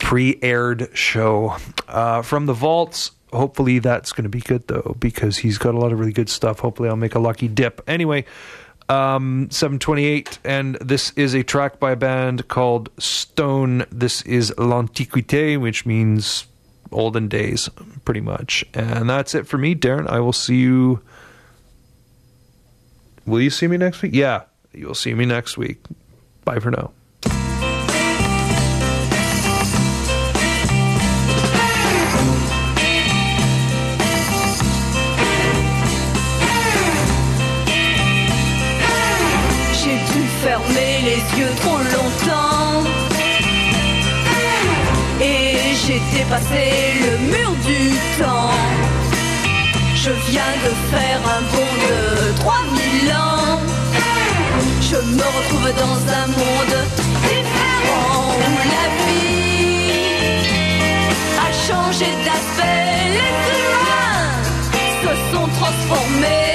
pre-recorded, 0.00 0.40
pre-aired 0.40 0.96
show 0.96 1.56
uh, 1.88 2.22
from 2.22 2.46
the 2.46 2.52
vaults. 2.52 3.12
Hopefully 3.32 3.78
that's 3.78 4.12
going 4.12 4.24
to 4.24 4.30
be 4.30 4.40
good 4.40 4.66
though, 4.66 4.96
because 4.98 5.38
he's 5.38 5.56
got 5.56 5.74
a 5.74 5.78
lot 5.78 5.92
of 5.92 6.00
really 6.00 6.12
good 6.12 6.28
stuff. 6.28 6.58
Hopefully 6.58 6.88
I'll 6.88 6.96
make 6.96 7.14
a 7.14 7.20
lucky 7.20 7.46
dip. 7.46 7.80
Anyway, 7.86 8.24
um, 8.88 9.48
728, 9.50 10.40
and 10.44 10.74
this 10.76 11.12
is 11.14 11.34
a 11.34 11.44
track 11.44 11.78
by 11.78 11.92
a 11.92 11.96
band 11.96 12.48
called 12.48 12.90
Stone. 12.98 13.86
This 13.92 14.22
is 14.22 14.52
L'Antiquité, 14.58 15.60
which 15.60 15.86
means 15.86 16.46
olden 16.90 17.28
days, 17.28 17.68
pretty 18.04 18.20
much. 18.20 18.64
And 18.74 19.08
that's 19.08 19.34
it 19.34 19.46
for 19.46 19.58
me, 19.58 19.76
Darren. 19.76 20.08
I 20.08 20.18
will 20.18 20.32
see 20.32 20.56
you. 20.56 21.02
Will 23.26 23.40
you 23.40 23.50
see 23.50 23.68
me 23.68 23.76
next 23.76 24.02
week? 24.02 24.12
Yeah, 24.12 24.42
you'll 24.72 24.94
see 24.94 25.14
me 25.14 25.24
next 25.24 25.56
week. 25.56 25.78
Bye 26.44 26.58
for 26.58 26.72
now. 26.72 26.90
Les 41.10 41.22
yeux 41.38 41.54
trop 41.62 41.80
longtemps. 41.96 42.84
Et 45.20 45.74
j'ai 45.82 46.00
dépassé 46.16 46.64
le 47.06 47.12
mur 47.32 47.50
du 47.70 47.82
temps. 48.20 48.54
Je 50.02 50.12
viens 50.28 50.54
de 50.66 50.72
faire 50.92 51.20
un 51.36 51.42
bond 51.52 51.74
de 51.88 51.98
3000 52.38 53.12
ans. 53.26 53.58
Je 54.90 54.98
me 55.18 55.26
retrouve 55.36 55.70
dans 55.84 56.00
un 56.20 56.26
monde 56.40 56.76
différent 57.28 58.22
Où 58.46 58.54
la 58.74 58.86
vie 59.00 59.92
a 61.46 61.48
changé 61.68 62.08
d'aspect. 62.26 62.92
Les 63.16 63.34
humains 63.58 64.32
se 65.02 65.12
sont 65.32 65.48
transformés 65.58 66.50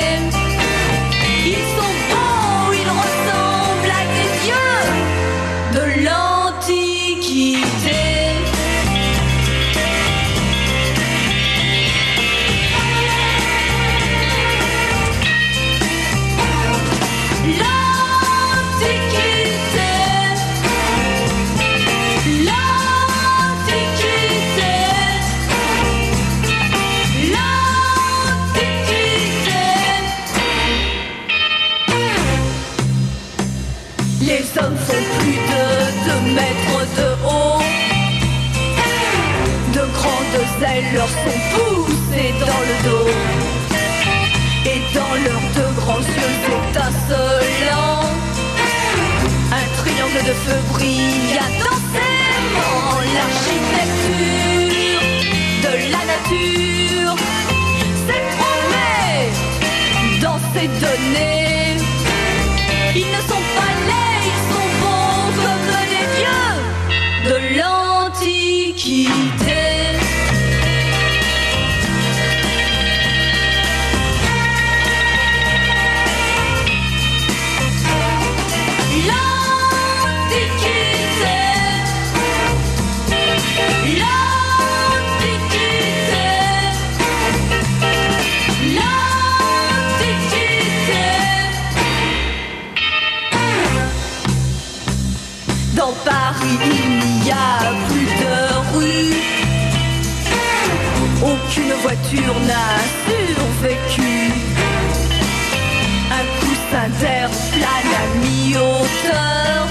sont 41.26 41.40
poussées 41.54 42.34
dans 42.40 42.62
le 42.70 42.76
dos. 42.88 43.10
Et 44.72 44.80
dans 44.94 45.16
leurs 45.26 45.48
deux 45.58 45.74
grands 45.82 46.06
yeux 46.18 46.36
étincelants, 46.56 48.10
un 49.52 49.68
triangle 49.82 50.22
de 50.30 50.34
feu 50.44 50.60
brille 50.74 51.38
intensément. 51.48 53.02
L'architecture 53.16 54.16
nature. 56.06 57.16
C'est 58.08 58.26
promet 58.38 59.30
dans 60.22 60.40
ces 60.54 60.68
données. 60.68 61.45
Voiture 102.16 102.40
n'a 102.42 102.70
survécu. 103.06 104.14
Un 106.12 106.26
coussin 106.40 106.88
d'air 107.00 107.30
plane 107.52 107.94
à 107.94 108.06
mi-hauteur 108.24 109.68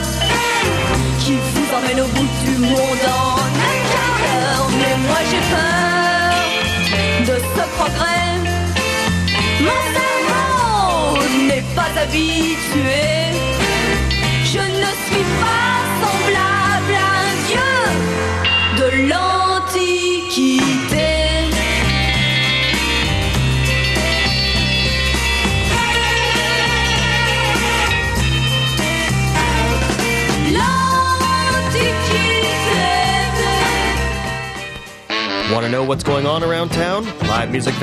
qui 1.21 1.35
vous 1.37 1.69
emmène 1.75 2.01
au 2.01 2.09
bout 2.09 2.31
du 2.45 2.59
monde 2.59 3.05
en 3.07 3.37
un 3.39 3.77
quart 3.93 4.19
d'heure. 4.21 4.69
Mais 4.79 4.97
moi 5.07 5.21
j'ai 5.31 5.43
peur 5.53 6.35
de 7.29 7.37
ce 7.39 7.65
progrès. 7.77 8.33
Mon 9.61 9.81
cerveau 9.95 11.23
n'est 11.49 11.69
pas 11.75 11.93
habitué. 12.03 13.07
Je 14.45 14.59
ne 14.59 14.91
suis 15.07 15.27
pas 15.41 15.77
semblable 16.01 16.95
à 16.95 17.11
un 17.21 17.35
dieu 17.49 17.75
de 18.79 18.87
l'Antiquité. 19.09 19.34
Want 35.55 35.67
to 35.67 35.71
know 35.71 35.85
what's 35.85 36.03
going 36.03 36.27
on 36.27 36.43
around 36.43 36.71
town? 36.71 37.05
Live 37.29 37.53
music 37.53 37.77